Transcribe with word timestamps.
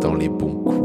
dans 0.00 0.14
les 0.14 0.28
bons 0.30 0.54
coups. 0.54 0.80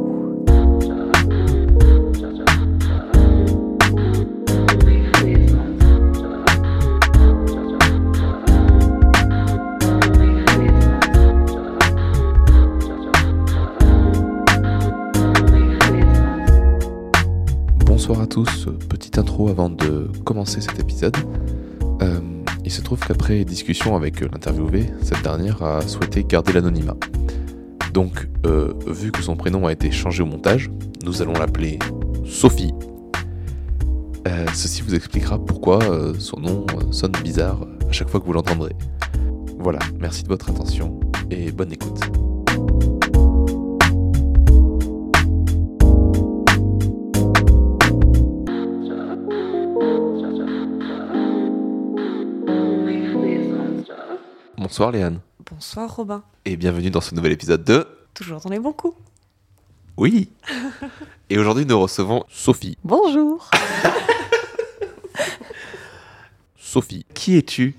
Bonsoir 17.86 18.20
à 18.20 18.28
tous, 18.28 18.68
petite 18.90 19.18
intro 19.18 19.48
avant 19.48 19.70
de 19.70 20.12
commencer 20.26 20.60
cet 20.60 20.80
épisode. 20.80 21.16
Euh, 22.66 22.68
il 22.68 22.72
se 22.72 22.82
trouve 22.82 23.00
qu'après 23.00 23.46
discussion 23.46 23.96
avec 23.96 24.22
l'interviewé, 24.22 24.88
cette 25.02 25.22
dernière 25.22 25.62
a 25.64 25.82
souhaité 25.88 26.24
garder 26.24 26.54
l'anonymat. 26.54 26.96
Donc, 27.94 28.28
euh, 28.46 28.74
vu 28.88 29.12
que 29.12 29.22
son 29.22 29.36
prénom 29.36 29.68
a 29.68 29.72
été 29.72 29.92
changé 29.92 30.24
au 30.24 30.26
montage, 30.26 30.70
nous 31.04 31.22
allons 31.22 31.34
l'appeler 31.34 31.80
Sophie. 32.26 32.74
Euh, 34.28 34.46
ceci 34.54 34.82
vous 34.82 34.96
expliquera 34.96 35.38
pourquoi 35.38 35.84
euh, 35.84 36.14
son 36.18 36.40
nom 36.40 36.66
euh, 36.74 36.92
sonne 36.92 37.14
bizarre 37.24 37.62
à 37.88 37.92
chaque 37.92 38.10
fois 38.10 38.20
que 38.20 38.26
vous 38.26 38.34
l'entendrez. 38.34 38.76
Voilà, 39.60 39.80
merci 40.00 40.24
de 40.24 40.28
votre 40.28 40.50
attention 40.50 41.00
et 41.30 41.52
bonne 41.52 41.72
écoute. 41.72 42.00
Bonsoir 54.76 54.92
Léane 54.92 55.22
Bonsoir 55.50 55.96
Robin. 55.96 56.22
et 56.44 56.58
bienvenue 56.58 56.92
dans 56.92 57.00
ce 57.00 57.16
nouvel 57.16 57.32
épisode 57.32 57.64
de 57.64 57.88
Toujours 58.14 58.42
dans 58.42 58.50
les 58.50 58.60
bons 58.60 58.74
coups. 58.74 58.98
Oui 59.96 60.30
Et 61.30 61.38
aujourd'hui 61.38 61.66
nous 61.66 61.80
recevons 61.80 62.26
Sophie. 62.28 62.78
Bonjour. 62.84 63.50
Sophie, 66.58 67.06
qui 67.14 67.38
es-tu? 67.38 67.78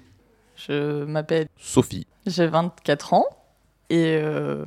Je 0.57 1.05
m'appelle, 1.05 1.48
Sophie. 1.59 2.07
j'ai 2.25 2.47
24 2.47 3.13
ans 3.13 3.27
et 3.91 4.17
euh, 4.17 4.65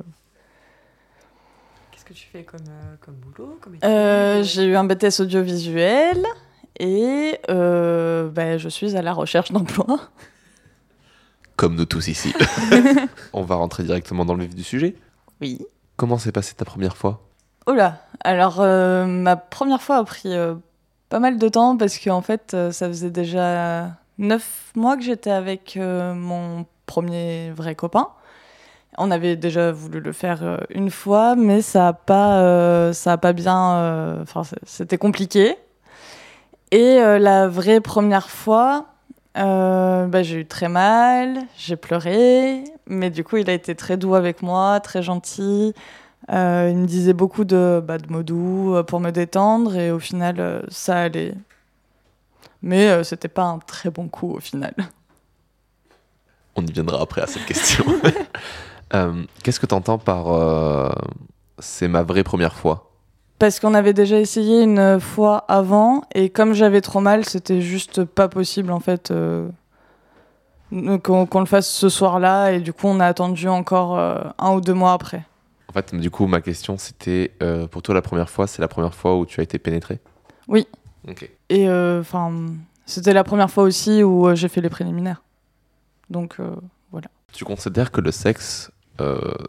Qu'est-ce 1.90 2.04
que 2.04 2.12
tu 2.14 2.28
fais 2.32 2.44
comme, 2.44 2.60
euh, 2.60 2.94
comme 3.00 3.16
boulot 3.16 3.58
comme 3.60 3.74
euh, 3.82 4.44
j'ai 4.44 4.66
eu 4.66 4.76
un 4.76 4.84
BTS 4.84 5.18
audiovisuel 5.18 6.24
et 6.78 7.40
euh, 7.50 8.28
ben, 8.28 8.56
je 8.56 8.68
suis 8.68 8.94
à 8.94 9.02
la 9.02 9.14
recherche 9.14 9.50
d'emploi. 9.50 9.98
Comme 11.60 11.74
nous 11.74 11.84
tous 11.84 12.08
ici. 12.08 12.32
On 13.34 13.42
va 13.42 13.56
rentrer 13.56 13.82
directement 13.82 14.24
dans 14.24 14.32
le 14.32 14.44
vif 14.44 14.54
du 14.54 14.64
sujet. 14.64 14.94
Oui. 15.42 15.60
Comment 15.96 16.16
s'est 16.16 16.32
passée 16.32 16.54
ta 16.54 16.64
première 16.64 16.96
fois? 16.96 17.20
Oh 17.66 17.74
là, 17.74 17.98
alors 18.24 18.62
euh, 18.62 19.04
ma 19.04 19.36
première 19.36 19.82
fois 19.82 19.98
a 19.98 20.04
pris 20.04 20.34
euh, 20.34 20.54
pas 21.10 21.18
mal 21.18 21.36
de 21.36 21.48
temps 21.50 21.76
parce 21.76 21.98
qu'en 21.98 22.22
fait 22.22 22.54
euh, 22.54 22.72
ça 22.72 22.88
faisait 22.88 23.10
déjà 23.10 23.90
9 24.16 24.72
mois 24.74 24.96
que 24.96 25.02
j'étais 25.02 25.32
avec 25.32 25.78
mon 25.78 26.64
premier 26.86 27.50
vrai 27.50 27.74
copain. 27.74 28.08
On 28.96 29.10
avait 29.10 29.36
déjà 29.36 29.70
voulu 29.70 30.00
le 30.00 30.12
faire 30.12 30.64
une 30.70 30.90
fois, 30.90 31.36
mais 31.36 31.60
ça 31.60 31.88
a 31.88 31.92
pas, 31.92 32.90
ça 32.94 33.12
a 33.12 33.18
pas 33.18 33.34
bien. 33.34 34.18
Enfin, 34.22 34.44
c'était 34.64 34.98
compliqué. 34.98 35.56
Et 36.70 36.96
la 36.96 37.48
vraie 37.48 37.80
première 37.80 38.30
fois, 38.30 38.86
euh, 39.36 40.06
bah, 40.06 40.22
j'ai 40.22 40.40
eu 40.40 40.46
très 40.46 40.68
mal, 40.68 41.38
j'ai 41.56 41.76
pleuré, 41.76 42.64
mais 42.86 43.10
du 43.10 43.22
coup 43.24 43.36
il 43.36 43.48
a 43.48 43.52
été 43.52 43.74
très 43.74 43.96
doux 43.96 44.14
avec 44.14 44.42
moi, 44.42 44.80
très 44.80 45.02
gentil. 45.02 45.72
Euh, 46.32 46.68
il 46.70 46.76
me 46.76 46.86
disait 46.86 47.12
beaucoup 47.12 47.44
de, 47.44 47.82
bah, 47.84 47.98
de 47.98 48.12
mots 48.12 48.22
doux 48.22 48.74
euh, 48.74 48.82
pour 48.82 49.00
me 49.00 49.10
détendre 49.10 49.76
et 49.76 49.90
au 49.90 49.98
final, 49.98 50.64
ça 50.68 51.00
allait. 51.00 51.34
Mais 52.62 52.88
euh, 52.88 53.02
c'était 53.04 53.28
pas 53.28 53.44
un 53.44 53.58
très 53.58 53.90
bon 53.90 54.08
coup 54.08 54.32
au 54.34 54.40
final. 54.40 54.74
On 56.56 56.66
y 56.66 56.72
viendra 56.72 57.00
après 57.00 57.22
à 57.22 57.26
cette 57.26 57.46
question. 57.46 57.84
Qu'est-ce 59.42 59.60
que 59.60 59.66
tu 59.66 59.74
entends 59.74 59.98
par 59.98 60.92
c'est 61.60 61.86
ma 61.86 62.02
vraie 62.02 62.24
première 62.24 62.54
fois? 62.54 62.89
Parce 63.40 63.58
qu'on 63.58 63.72
avait 63.72 63.94
déjà 63.94 64.20
essayé 64.20 64.62
une 64.62 65.00
fois 65.00 65.46
avant 65.48 66.02
et 66.14 66.28
comme 66.28 66.52
j'avais 66.52 66.82
trop 66.82 67.00
mal, 67.00 67.24
c'était 67.24 67.62
juste 67.62 68.04
pas 68.04 68.28
possible 68.28 68.70
en 68.70 68.80
fait 68.80 69.10
euh, 69.10 69.48
qu'on 71.02 71.40
le 71.40 71.46
fasse 71.46 71.66
ce 71.66 71.88
soir-là 71.88 72.50
et 72.50 72.60
du 72.60 72.74
coup 72.74 72.86
on 72.86 73.00
a 73.00 73.06
attendu 73.06 73.48
encore 73.48 73.98
euh, 73.98 74.18
un 74.38 74.52
ou 74.52 74.60
deux 74.60 74.74
mois 74.74 74.92
après. 74.92 75.24
En 75.70 75.72
fait, 75.72 75.94
du 75.94 76.10
coup, 76.10 76.26
ma 76.26 76.42
question 76.42 76.76
c'était 76.76 77.32
euh, 77.42 77.66
pour 77.66 77.80
toi 77.80 77.94
la 77.94 78.02
première 78.02 78.28
fois, 78.28 78.46
c'est 78.46 78.60
la 78.60 78.68
première 78.68 78.94
fois 78.94 79.16
où 79.16 79.24
tu 79.24 79.40
as 79.40 79.42
été 79.42 79.58
pénétré? 79.58 80.00
Oui. 80.46 80.68
Ok. 81.08 81.30
Et 81.48 81.66
enfin, 81.70 82.30
c'était 82.84 83.14
la 83.14 83.24
première 83.24 83.50
fois 83.50 83.64
aussi 83.64 84.02
où 84.02 84.34
j'ai 84.34 84.48
fait 84.48 84.60
les 84.60 84.68
préliminaires. 84.68 85.22
Donc 86.10 86.36
euh, 86.40 86.54
Tu 87.32 87.46
considères 87.46 87.90
que 87.90 88.02
le 88.02 88.10
sexe, 88.10 88.70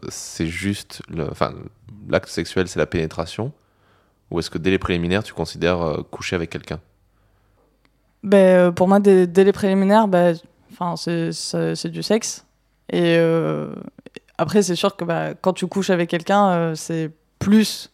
c'est 0.08 0.46
juste. 0.46 1.02
Enfin, 1.30 1.52
l'acte 2.08 2.30
sexuel, 2.30 2.68
c'est 2.68 2.78
la 2.78 2.86
pénétration? 2.86 3.52
Ou 4.32 4.38
est-ce 4.38 4.48
que 4.48 4.58
dès 4.58 4.70
les 4.70 4.78
préliminaires, 4.78 5.22
tu 5.22 5.34
considères 5.34 5.82
euh, 5.82 6.02
coucher 6.10 6.34
avec 6.34 6.48
quelqu'un? 6.48 6.80
Ben, 8.22 8.36
euh, 8.36 8.72
pour 8.72 8.88
moi, 8.88 8.98
dès, 8.98 9.26
dès 9.26 9.44
les 9.44 9.52
préliminaires, 9.52 10.08
ben, 10.08 10.34
c'est, 10.96 11.90
du 11.90 12.02
sexe. 12.02 12.46
Et 12.88 13.16
euh, 13.18 13.74
après, 14.38 14.62
c'est 14.62 14.74
sûr 14.74 14.96
que 14.96 15.04
bah, 15.04 15.34
quand 15.34 15.52
tu 15.52 15.66
couches 15.66 15.90
avec 15.90 16.08
quelqu'un, 16.08 16.48
euh, 16.48 16.74
c'est 16.74 17.10
plus. 17.38 17.90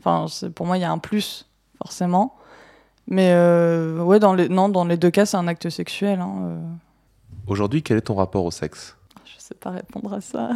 Enfin, 0.00 0.26
pour 0.54 0.66
moi, 0.66 0.76
il 0.76 0.80
y 0.80 0.84
a 0.84 0.90
un 0.90 0.98
plus, 0.98 1.48
forcément. 1.78 2.36
Mais 3.06 3.30
euh, 3.32 4.02
ouais, 4.02 4.18
dans 4.18 4.34
les, 4.34 4.48
non, 4.48 4.68
dans 4.68 4.84
les 4.84 4.96
deux 4.96 5.10
cas, 5.10 5.24
c'est 5.24 5.36
un 5.36 5.46
acte 5.46 5.70
sexuel. 5.70 6.20
Hein. 6.20 6.58
Aujourd'hui, 7.46 7.82
quel 7.82 7.98
est 7.98 8.02
ton 8.02 8.14
rapport 8.14 8.44
au 8.44 8.50
sexe? 8.50 8.96
Je 9.24 9.34
sais 9.38 9.54
pas 9.54 9.70
répondre 9.70 10.12
à 10.14 10.20
ça. 10.20 10.50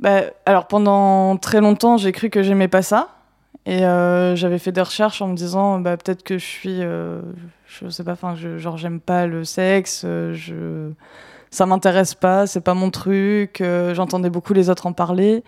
Bah, 0.00 0.22
alors 0.46 0.66
pendant 0.66 1.36
très 1.36 1.60
longtemps, 1.60 1.96
j'ai 1.98 2.12
cru 2.12 2.30
que 2.30 2.42
j'aimais 2.42 2.68
pas 2.68 2.82
ça. 2.82 3.08
Et 3.66 3.84
euh, 3.84 4.34
j'avais 4.36 4.58
fait 4.58 4.72
des 4.72 4.80
recherches 4.80 5.20
en 5.20 5.28
me 5.28 5.34
disant 5.36 5.78
bah, 5.80 5.96
peut-être 5.98 6.22
que 6.22 6.38
je 6.38 6.44
suis. 6.44 6.78
euh, 6.82 7.20
je 7.66 7.88
sais 7.88 8.02
pas, 8.04 8.12
enfin, 8.12 8.34
genre 8.34 8.78
j'aime 8.78 9.00
pas 9.00 9.26
le 9.26 9.44
sexe, 9.44 10.02
euh, 10.06 10.32
je, 10.34 10.90
ça 11.50 11.66
m'intéresse 11.66 12.14
pas, 12.14 12.46
c'est 12.46 12.62
pas 12.62 12.72
mon 12.74 12.90
truc. 12.90 13.60
euh, 13.60 13.94
J'entendais 13.94 14.30
beaucoup 14.30 14.54
les 14.54 14.70
autres 14.70 14.86
en 14.86 14.92
parler. 14.94 15.44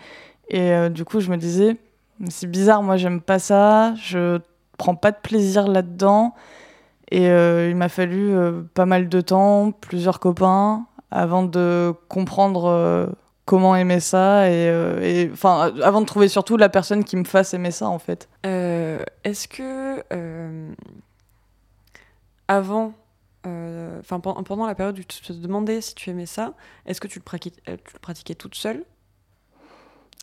Et 0.49 0.89
du 0.89 1.05
coup, 1.05 1.19
je 1.21 1.31
me 1.31 1.37
disais 1.37 1.77
c'est 2.29 2.47
bizarre, 2.47 2.83
moi 2.83 2.97
j'aime 2.97 3.21
pas 3.21 3.39
ça, 3.39 3.95
je 3.95 4.39
prends 4.77 4.93
pas 4.95 5.11
de 5.11 5.17
plaisir 5.17 5.67
là-dedans. 5.67 6.35
Et 7.11 7.25
il 7.27 7.75
m'a 7.75 7.89
fallu 7.89 8.35
pas 8.73 8.85
mal 8.85 9.09
de 9.09 9.21
temps, 9.21 9.71
plusieurs 9.71 10.19
copains, 10.19 10.85
avant 11.11 11.43
de 11.43 11.93
comprendre 12.09 13.09
comment 13.45 13.75
aimer 13.75 13.99
ça 13.99 14.49
et, 14.49 14.69
euh, 14.69 15.01
et 15.01 15.29
enfin 15.31 15.71
euh, 15.75 15.81
avant 15.81 16.01
de 16.01 16.05
trouver 16.05 16.27
surtout 16.27 16.57
la 16.57 16.69
personne 16.69 17.03
qui 17.03 17.17
me 17.17 17.25
fasse 17.25 17.53
aimer 17.53 17.71
ça 17.71 17.87
en 17.87 17.99
fait. 17.99 18.29
Euh, 18.45 18.99
Est-ce 19.23 19.47
que 19.47 20.03
euh, 20.13 20.71
avant, 22.47 22.93
enfin 23.45 24.19
pen- 24.19 24.43
pendant 24.45 24.65
la 24.65 24.75
période 24.75 24.97
où 24.97 25.03
tu 25.03 25.21
te 25.21 25.33
demandais 25.33 25.81
si 25.81 25.95
tu 25.95 26.09
aimais 26.09 26.25
ça, 26.25 26.53
est-ce 26.85 27.01
que 27.01 27.07
tu 27.07 27.19
le, 27.19 27.23
pratiquais, 27.23 27.61
tu 27.65 27.93
le 27.93 27.99
pratiquais 27.99 28.35
toute 28.35 28.55
seule? 28.55 28.83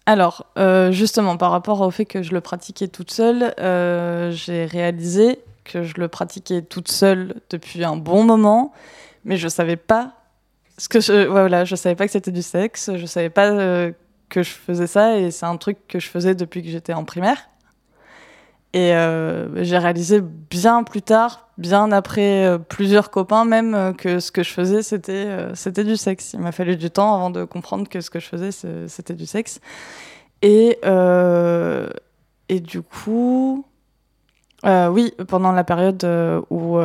Alors 0.06 0.46
justement 0.90 1.36
par 1.36 1.50
rapport 1.50 1.80
au 1.82 1.90
fait 1.90 2.06
que 2.06 2.22
je 2.22 2.32
le 2.32 2.40
pratiquais 2.40 2.88
toute 2.88 3.10
seule, 3.10 3.54
j'ai 4.34 4.64
réalisé 4.64 5.40
que 5.64 5.82
je 5.82 5.94
le 5.98 6.08
pratiquais 6.08 6.62
toute 6.62 6.90
seule 6.90 7.34
depuis 7.50 7.84
un 7.84 7.96
bon 7.96 8.24
moment, 8.24 8.72
mais 9.24 9.36
je 9.36 9.46
savais 9.46 9.76
pas 9.76 10.14
ce 10.80 10.88
que 10.88 10.98
je, 10.98 11.26
voilà, 11.26 11.66
je 11.66 11.76
savais 11.76 11.94
pas 11.94 12.06
que 12.06 12.12
c'était 12.12 12.32
du 12.32 12.40
sexe, 12.40 12.90
je 12.96 13.04
savais 13.04 13.28
pas 13.28 13.50
euh, 13.50 13.92
que 14.30 14.42
je 14.42 14.48
faisais 14.48 14.86
ça 14.86 15.18
et 15.18 15.30
c'est 15.30 15.44
un 15.44 15.58
truc 15.58 15.76
que 15.86 16.00
je 16.00 16.08
faisais 16.08 16.34
depuis 16.34 16.62
que 16.62 16.70
j'étais 16.70 16.94
en 16.94 17.04
primaire. 17.04 17.50
Et 18.72 18.94
euh, 18.94 19.62
j'ai 19.62 19.76
réalisé 19.76 20.22
bien 20.22 20.82
plus 20.82 21.02
tard, 21.02 21.50
bien 21.58 21.92
après 21.92 22.46
euh, 22.46 22.56
plusieurs 22.56 23.10
copains 23.10 23.44
même, 23.44 23.94
que 23.94 24.20
ce 24.20 24.32
que 24.32 24.42
je 24.42 24.52
faisais, 24.52 24.82
c'était 24.82 25.48
c'était 25.52 25.84
du 25.84 25.98
sexe. 25.98 26.32
Il 26.32 26.40
m'a 26.40 26.52
fallu 26.52 26.76
du 26.76 26.90
temps 26.90 27.14
avant 27.14 27.28
de 27.28 27.44
comprendre 27.44 27.86
que 27.86 28.00
ce 28.00 28.08
que 28.08 28.18
je 28.18 28.28
faisais, 28.28 28.50
c'était 28.88 29.14
du 29.14 29.26
sexe. 29.26 29.60
Et, 30.40 30.78
et 32.48 32.60
du 32.60 32.80
coup, 32.80 33.66
oui, 34.64 35.12
pendant 35.28 35.52
la 35.52 35.64
période 35.64 36.06
où, 36.48 36.78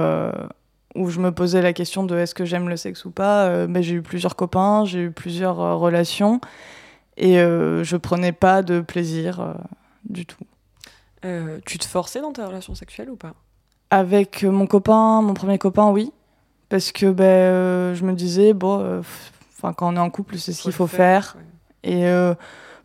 où 0.95 1.09
je 1.09 1.19
me 1.19 1.31
posais 1.31 1.61
la 1.61 1.73
question 1.73 2.03
de 2.03 2.17
est-ce 2.17 2.33
que 2.33 2.45
j'aime 2.45 2.69
le 2.69 2.77
sexe 2.77 3.05
ou 3.05 3.11
pas, 3.11 3.45
euh, 3.45 3.67
ben, 3.67 3.83
j'ai 3.83 3.95
eu 3.95 4.01
plusieurs 4.01 4.35
copains, 4.35 4.85
j'ai 4.85 5.01
eu 5.01 5.11
plusieurs 5.11 5.59
euh, 5.59 5.75
relations 5.75 6.39
et 7.17 7.39
euh, 7.39 7.83
je 7.83 7.97
prenais 7.97 8.31
pas 8.31 8.61
de 8.61 8.81
plaisir 8.81 9.39
euh, 9.39 9.53
du 10.05 10.25
tout. 10.25 10.43
Euh, 11.23 11.59
Tu 11.65 11.77
te 11.77 11.85
forçais 11.85 12.21
dans 12.21 12.33
ta 12.33 12.47
relation 12.47 12.75
sexuelle 12.75 13.09
ou 13.09 13.15
pas? 13.15 13.33
Avec 13.89 14.43
mon 14.43 14.67
copain, 14.67 15.21
mon 15.21 15.33
premier 15.33 15.57
copain, 15.57 15.89
oui. 15.89 16.11
Parce 16.69 16.91
que 16.91 17.11
ben, 17.11 17.93
je 17.93 18.03
me 18.03 18.13
disais, 18.13 18.53
bon, 18.53 18.99
enfin 19.55 19.73
quand 19.73 19.93
on 19.93 19.95
est 19.95 19.99
en 19.99 20.09
couple, 20.09 20.37
c'est 20.37 20.51
ce 20.51 20.63
qu'il 20.63 20.71
faut 20.71 20.87
faire. 20.87 21.37
Et 21.83 22.05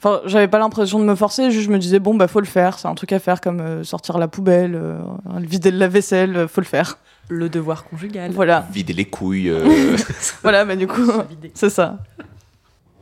Enfin, 0.02 0.22
j'avais 0.24 0.48
pas 0.48 0.58
l'impression 0.58 0.98
de 0.98 1.04
me 1.04 1.14
forcer, 1.14 1.50
juste 1.50 1.66
je 1.66 1.70
me 1.70 1.78
disais 1.78 1.98
bon 1.98 2.14
bah 2.14 2.26
faut 2.26 2.40
le 2.40 2.46
faire, 2.46 2.78
c'est 2.78 2.88
un 2.88 2.94
truc 2.94 3.12
à 3.12 3.18
faire 3.18 3.42
comme 3.42 3.60
euh, 3.60 3.84
sortir 3.84 4.16
la 4.16 4.28
poubelle, 4.28 4.74
euh, 4.74 4.98
vider 5.40 5.70
la 5.70 5.88
vaisselle, 5.88 6.38
euh, 6.38 6.48
faut 6.48 6.62
le 6.62 6.66
faire. 6.66 6.96
Le 7.28 7.50
devoir 7.50 7.84
conjugal. 7.84 8.30
Voilà. 8.30 8.66
Vider 8.72 8.94
les 8.94 9.04
couilles. 9.04 9.52
voilà, 10.42 10.64
bah 10.64 10.74
du 10.74 10.86
coup, 10.86 11.06
c'est 11.52 11.68
ça. 11.68 11.98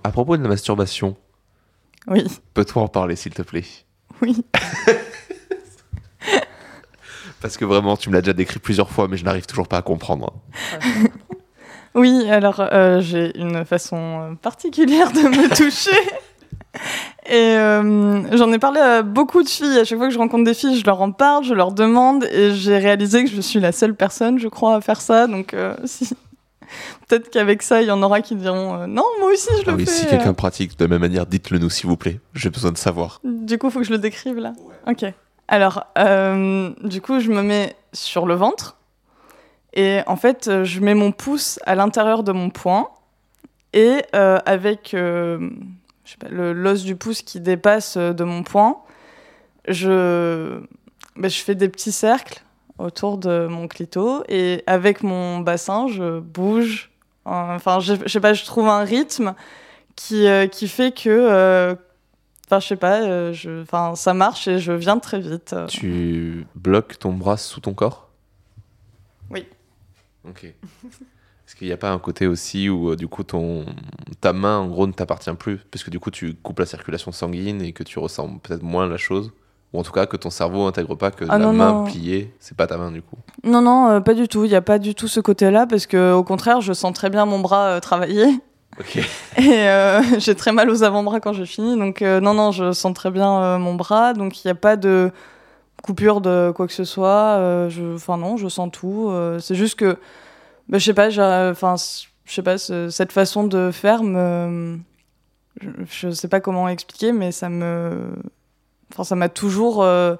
À 0.02 0.10
propos 0.10 0.36
de 0.36 0.42
la 0.42 0.48
masturbation. 0.48 1.16
Oui. 2.08 2.26
Peux-tu 2.52 2.76
en 2.78 2.88
parler 2.88 3.14
s'il 3.14 3.32
te 3.32 3.42
plaît? 3.42 3.64
Oui. 4.20 4.44
Parce 7.40 7.56
que 7.56 7.64
vraiment, 7.64 7.96
tu 7.96 8.08
me 8.08 8.14
l'as 8.14 8.22
déjà 8.22 8.32
décrit 8.32 8.58
plusieurs 8.58 8.90
fois, 8.90 9.06
mais 9.06 9.16
je 9.16 9.24
n'arrive 9.24 9.46
toujours 9.46 9.68
pas 9.68 9.76
à 9.76 9.82
comprendre. 9.82 10.32
Oui, 11.94 12.28
alors 12.28 12.60
j'ai 13.00 13.38
une 13.38 13.64
façon 13.64 14.36
particulière 14.42 15.12
de 15.12 15.20
me 15.20 15.48
toucher. 15.56 15.90
Et 17.28 17.56
euh, 17.56 18.36
j'en 18.36 18.52
ai 18.52 18.58
parlé 18.58 18.80
à 18.80 19.02
beaucoup 19.02 19.42
de 19.42 19.48
filles. 19.48 19.78
À 19.78 19.84
chaque 19.84 19.98
fois 19.98 20.08
que 20.08 20.14
je 20.14 20.18
rencontre 20.18 20.44
des 20.44 20.54
filles, 20.54 20.78
je 20.78 20.84
leur 20.84 21.00
en 21.02 21.12
parle, 21.12 21.44
je 21.44 21.52
leur 21.52 21.72
demande. 21.72 22.24
Et 22.24 22.54
j'ai 22.54 22.78
réalisé 22.78 23.24
que 23.24 23.30
je 23.30 23.40
suis 23.40 23.60
la 23.60 23.72
seule 23.72 23.94
personne, 23.94 24.38
je 24.38 24.48
crois, 24.48 24.76
à 24.76 24.80
faire 24.80 25.00
ça. 25.00 25.26
Donc, 25.26 25.52
euh, 25.52 25.74
si... 25.84 26.08
peut-être 27.06 27.30
qu'avec 27.30 27.62
ça, 27.62 27.82
il 27.82 27.88
y 27.88 27.90
en 27.90 28.02
aura 28.02 28.22
qui 28.22 28.34
diront 28.34 28.76
euh, 28.76 28.86
Non, 28.86 29.04
moi 29.20 29.30
aussi, 29.30 29.48
je 29.58 29.62
ah 29.66 29.72
le 29.72 29.76
oui, 29.76 29.84
fais. 29.84 29.90
Si 29.90 30.06
quelqu'un 30.06 30.32
pratique 30.32 30.78
de 30.78 30.84
la 30.84 30.88
même 30.88 31.02
manière, 31.02 31.26
dites-le 31.26 31.58
nous, 31.58 31.68
s'il 31.68 31.86
vous 31.86 31.98
plaît. 31.98 32.18
J'ai 32.34 32.48
besoin 32.48 32.72
de 32.72 32.78
savoir. 32.78 33.20
Du 33.24 33.58
coup, 33.58 33.66
il 33.68 33.72
faut 33.72 33.80
que 33.80 33.86
je 33.86 33.92
le 33.92 33.98
décrive 33.98 34.38
là. 34.38 34.54
Ok. 34.86 35.04
Alors, 35.48 35.84
du 35.96 37.00
coup, 37.02 37.20
je 37.20 37.30
me 37.30 37.42
mets 37.42 37.76
sur 37.92 38.26
le 38.26 38.34
ventre. 38.34 38.76
Et 39.74 40.00
en 40.06 40.16
fait, 40.16 40.64
je 40.64 40.80
mets 40.80 40.94
mon 40.94 41.12
pouce 41.12 41.58
à 41.66 41.74
l'intérieur 41.74 42.22
de 42.22 42.32
mon 42.32 42.48
poing. 42.48 42.88
Et 43.74 44.02
avec 44.12 44.94
l'os 46.30 46.84
du 46.84 46.96
pouce 46.96 47.22
qui 47.22 47.40
dépasse 47.40 47.96
euh, 47.96 48.12
de 48.12 48.24
mon 48.24 48.42
poing, 48.42 48.82
je, 49.66 50.60
ben, 51.16 51.28
je 51.28 51.38
fais 51.38 51.54
des 51.54 51.68
petits 51.68 51.92
cercles 51.92 52.42
autour 52.78 53.18
de 53.18 53.46
mon 53.48 53.68
clito 53.68 54.22
et 54.28 54.62
avec 54.66 55.02
mon 55.02 55.40
bassin, 55.40 55.88
je 55.88 56.20
bouge. 56.20 56.90
Enfin, 57.24 57.80
je, 57.80 57.94
sais 58.06 58.20
pas, 58.20 58.32
je 58.32 58.44
trouve 58.44 58.68
un 58.68 58.84
rythme 58.84 59.34
qui, 59.96 60.26
euh, 60.26 60.46
qui 60.46 60.68
fait 60.68 60.92
que. 60.92 61.08
Euh, 61.10 61.74
enfin, 62.46 62.60
je 62.60 62.66
sais 62.66 62.76
pas, 62.76 63.32
je, 63.32 63.62
enfin, 63.62 63.94
ça 63.94 64.14
marche 64.14 64.48
et 64.48 64.58
je 64.58 64.72
viens 64.72 64.98
très 64.98 65.20
vite. 65.20 65.54
Tu 65.68 66.46
bloques 66.54 66.98
ton 66.98 67.12
bras 67.12 67.36
sous 67.36 67.60
ton 67.60 67.74
corps? 67.74 68.08
Oui. 69.30 69.46
Ok. 70.26 70.54
Est-ce 71.48 71.56
qu'il 71.56 71.66
n'y 71.66 71.72
a 71.72 71.78
pas 71.78 71.90
un 71.90 71.98
côté 71.98 72.26
aussi 72.26 72.68
où 72.68 72.90
euh, 72.90 72.96
du 72.96 73.08
coup 73.08 73.24
ton 73.24 73.64
ta 74.20 74.34
main 74.34 74.58
en 74.58 74.66
gros 74.66 74.86
ne 74.86 74.92
t'appartient 74.92 75.32
plus 75.32 75.56
parce 75.70 75.82
que 75.82 75.88
du 75.88 75.98
coup 75.98 76.10
tu 76.10 76.34
coupes 76.34 76.58
la 76.58 76.66
circulation 76.66 77.10
sanguine 77.10 77.62
et 77.62 77.72
que 77.72 77.82
tu 77.82 77.98
ressens 77.98 78.28
peut-être 78.42 78.62
moins 78.62 78.86
la 78.86 78.98
chose? 78.98 79.32
Ou 79.72 79.80
en 79.80 79.82
tout 79.82 79.92
cas 79.92 80.04
que 80.04 80.18
ton 80.18 80.28
cerveau 80.28 80.66
intègre 80.66 80.94
pas 80.94 81.10
que 81.10 81.24
ah 81.26 81.38
la 81.38 81.50
main 81.50 81.84
pliée 81.84 82.34
c'est 82.38 82.54
pas 82.54 82.66
ta 82.66 82.76
main 82.76 82.90
du 82.90 83.00
coup? 83.00 83.16
Non 83.44 83.62
non 83.62 83.88
euh, 83.88 84.00
pas 84.00 84.12
du 84.12 84.28
tout. 84.28 84.44
Il 84.44 84.50
n'y 84.50 84.56
a 84.56 84.60
pas 84.60 84.78
du 84.78 84.94
tout 84.94 85.08
ce 85.08 85.20
côté 85.20 85.50
là 85.50 85.66
parce 85.66 85.86
que 85.86 86.12
au 86.12 86.22
contraire 86.22 86.60
je 86.60 86.74
sens 86.74 86.92
très 86.92 87.08
bien 87.08 87.24
mon 87.24 87.38
bras 87.38 87.68
euh, 87.68 87.80
travailler. 87.80 88.26
Et 89.38 89.66
j'ai 90.18 90.34
très 90.34 90.52
mal 90.52 90.68
aux 90.68 90.82
avant-bras 90.82 91.20
quand 91.20 91.32
je 91.32 91.44
finis. 91.44 91.78
Donc 91.78 92.02
non 92.02 92.34
non 92.34 92.52
je 92.52 92.72
sens 92.72 92.92
très 92.92 93.10
bien 93.10 93.56
mon 93.56 93.74
bras. 93.74 94.12
Donc 94.12 94.44
il 94.44 94.48
n'y 94.48 94.50
a 94.50 94.54
pas 94.54 94.76
de 94.76 95.10
coupure 95.82 96.20
de 96.20 96.52
quoi 96.54 96.66
que 96.66 96.74
ce 96.74 96.84
soit. 96.84 97.40
Enfin 97.94 98.18
non 98.18 98.36
je 98.36 98.48
sens 98.48 98.68
tout. 98.70 99.10
C'est 99.40 99.54
juste 99.54 99.76
que 99.76 99.96
bah, 100.68 100.78
je 100.78 100.84
sais 100.84 100.94
pas, 100.94 101.08
enfin, 101.50 101.76
je 102.24 102.32
sais 102.32 102.42
pas, 102.42 102.58
cette 102.58 103.12
façon 103.12 103.44
de 103.44 103.70
faire. 103.70 104.02
Je, 105.60 106.10
sais 106.10 106.28
pas 106.28 106.40
comment 106.40 106.68
expliquer, 106.68 107.12
mais 107.12 107.32
ça 107.32 107.48
me. 107.48 108.16
Enfin, 108.92 109.04
ça 109.04 109.16
m'a 109.16 109.28
toujours 109.28 109.82
euh, 109.82 110.16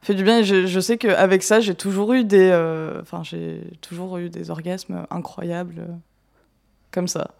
fait 0.00 0.14
du 0.14 0.22
bien. 0.22 0.42
Je, 0.42 0.66
je 0.66 0.80
sais 0.80 0.98
qu'avec 0.98 1.42
ça, 1.42 1.60
j'ai 1.60 1.74
toujours 1.74 2.12
eu 2.12 2.24
des. 2.24 2.50
Euh, 2.50 3.00
enfin, 3.02 3.22
j'ai 3.22 3.62
toujours 3.80 4.18
eu 4.18 4.30
des 4.30 4.50
orgasmes 4.50 5.06
incroyables. 5.10 5.80
Euh, 5.80 5.92
comme 6.90 7.08
ça. 7.08 7.30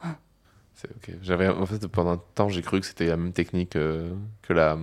C'est 0.74 0.90
ok. 0.90 1.16
J'avais, 1.22 1.48
en 1.48 1.64
fait, 1.64 1.86
pendant 1.86 2.12
un 2.12 2.22
temps, 2.34 2.48
j'ai 2.48 2.60
cru 2.62 2.80
que 2.80 2.86
c'était 2.86 3.06
la 3.06 3.16
même 3.16 3.32
technique 3.32 3.70
que 3.70 4.52
la 4.52 4.76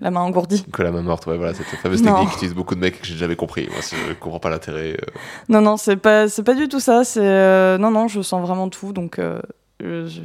la 0.00 0.10
main 0.10 0.20
engourdie. 0.20 0.64
Que 0.72 0.82
la 0.82 0.90
main 0.90 1.02
morte, 1.02 1.26
ouais, 1.26 1.36
voilà, 1.36 1.54
cette 1.54 1.66
fameuse 1.66 2.02
technique 2.02 2.30
qu'utilisent 2.30 2.54
beaucoup 2.54 2.74
de 2.74 2.80
mecs 2.80 3.00
que 3.00 3.06
j'ai 3.06 3.16
jamais 3.16 3.36
compris. 3.36 3.68
Moi, 3.70 3.80
je 3.82 4.14
comprends 4.14 4.40
pas 4.40 4.50
l'intérêt. 4.50 4.92
Euh. 4.92 5.18
Non, 5.48 5.60
non, 5.60 5.76
c'est 5.76 5.96
pas, 5.96 6.28
c'est 6.28 6.42
pas 6.42 6.54
du 6.54 6.68
tout 6.68 6.80
ça. 6.80 7.04
C'est 7.04 7.20
euh, 7.22 7.78
non, 7.78 7.90
non, 7.90 8.08
je 8.08 8.22
sens 8.22 8.40
vraiment 8.40 8.68
tout. 8.68 8.92
Donc, 8.92 9.18
euh, 9.18 9.40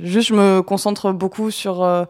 juste, 0.03 0.29
je 0.29 0.33
me 0.33 0.61
concentre 0.61 1.11
beaucoup 1.11 1.51
sur 1.51 2.07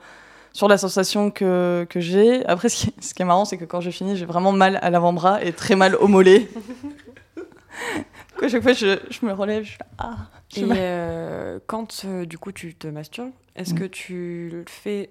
sur 0.53 0.69
la 0.69 0.77
sensation 0.77 1.31
que, 1.31 1.85
que 1.89 1.99
j'ai. 1.99 2.45
Après, 2.45 2.69
ce 2.69 2.85
qui, 2.85 2.93
ce 3.01 3.13
qui, 3.13 3.21
est 3.21 3.25
marrant, 3.25 3.43
c'est 3.43 3.57
que 3.57 3.65
quand 3.65 3.81
je 3.81 3.89
finis, 3.89 4.15
j'ai 4.15 4.25
vraiment 4.25 4.53
mal 4.53 4.79
à 4.81 4.89
l'avant-bras 4.89 5.43
et 5.43 5.51
très 5.51 5.75
mal 5.75 5.95
au 5.95 6.07
mollet. 6.07 6.47
à 8.41 8.47
chaque 8.47 8.63
fois, 8.63 8.71
je, 8.71 8.99
je, 9.09 9.25
me 9.25 9.33
relève, 9.33 9.63
je 9.63 9.77
ah. 9.97 10.15
Et 10.55 11.59
quand 11.67 12.05
du 12.05 12.37
coup 12.37 12.53
tu 12.53 12.75
te 12.75 12.87
masturbes, 12.87 13.31
est-ce 13.57 13.73
mm. 13.73 13.79
que 13.79 13.83
tu 13.83 14.49
le 14.53 14.63
fais 14.65 15.09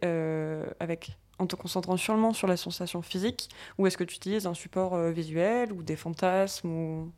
avec 0.81 1.19
en 1.39 1.47
te 1.47 1.57
concentrant 1.57 1.97
seulement 1.97 2.33
sur 2.33 2.47
la 2.47 2.57
sensation 2.57 3.03
physique 3.03 3.49
ou 3.79 3.87
est-ce 3.87 3.97
que 3.97 4.05
tu 4.05 4.17
utilises 4.17 4.47
un 4.47 4.55
support 4.55 4.95
euh, 4.95 5.11
visuel 5.11 5.73
ou 5.73 5.83
des 5.83 5.97
fantasmes 5.97 6.69
ou... 6.69 7.11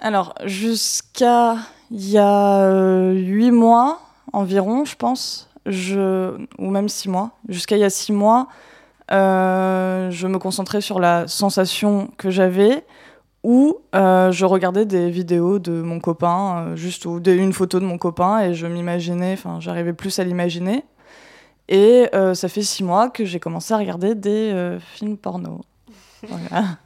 Alors, 0.00 0.34
jusqu'à 0.44 1.56
il 1.90 2.08
y 2.08 2.18
a 2.18 2.62
euh, 2.62 3.12
huit 3.12 3.50
mois 3.50 4.00
environ, 4.32 4.84
je 4.84 4.94
pense, 4.94 5.50
ou 5.66 6.70
même 6.70 6.88
six 6.88 7.08
mois, 7.08 7.32
jusqu'à 7.48 7.76
il 7.76 7.80
y 7.80 7.84
a 7.84 7.90
six 7.90 8.12
mois, 8.12 8.46
euh, 9.10 10.10
je 10.10 10.28
me 10.28 10.38
concentrais 10.38 10.80
sur 10.80 11.00
la 11.00 11.26
sensation 11.26 12.08
que 12.16 12.30
j'avais 12.30 12.84
ou 13.42 13.78
je 13.92 14.44
regardais 14.44 14.86
des 14.86 15.10
vidéos 15.10 15.58
de 15.58 15.72
mon 15.72 15.98
copain, 15.98 16.76
juste 16.76 17.06
ou 17.06 17.20
une 17.26 17.52
photo 17.52 17.80
de 17.80 17.84
mon 17.84 17.98
copain 17.98 18.40
et 18.40 18.54
je 18.54 18.68
m'imaginais, 18.68 19.32
enfin 19.32 19.58
j'arrivais 19.58 19.92
plus 19.92 20.18
à 20.20 20.24
l'imaginer. 20.24 20.84
Et 21.70 22.08
euh, 22.14 22.34
ça 22.34 22.48
fait 22.48 22.62
six 22.62 22.82
mois 22.82 23.08
que 23.08 23.24
j'ai 23.24 23.38
commencé 23.38 23.72
à 23.72 23.78
regarder 23.78 24.16
des 24.16 24.50
euh, 24.52 24.80
films 24.80 25.16
porno. 25.16 25.60
Voilà. 26.28 26.64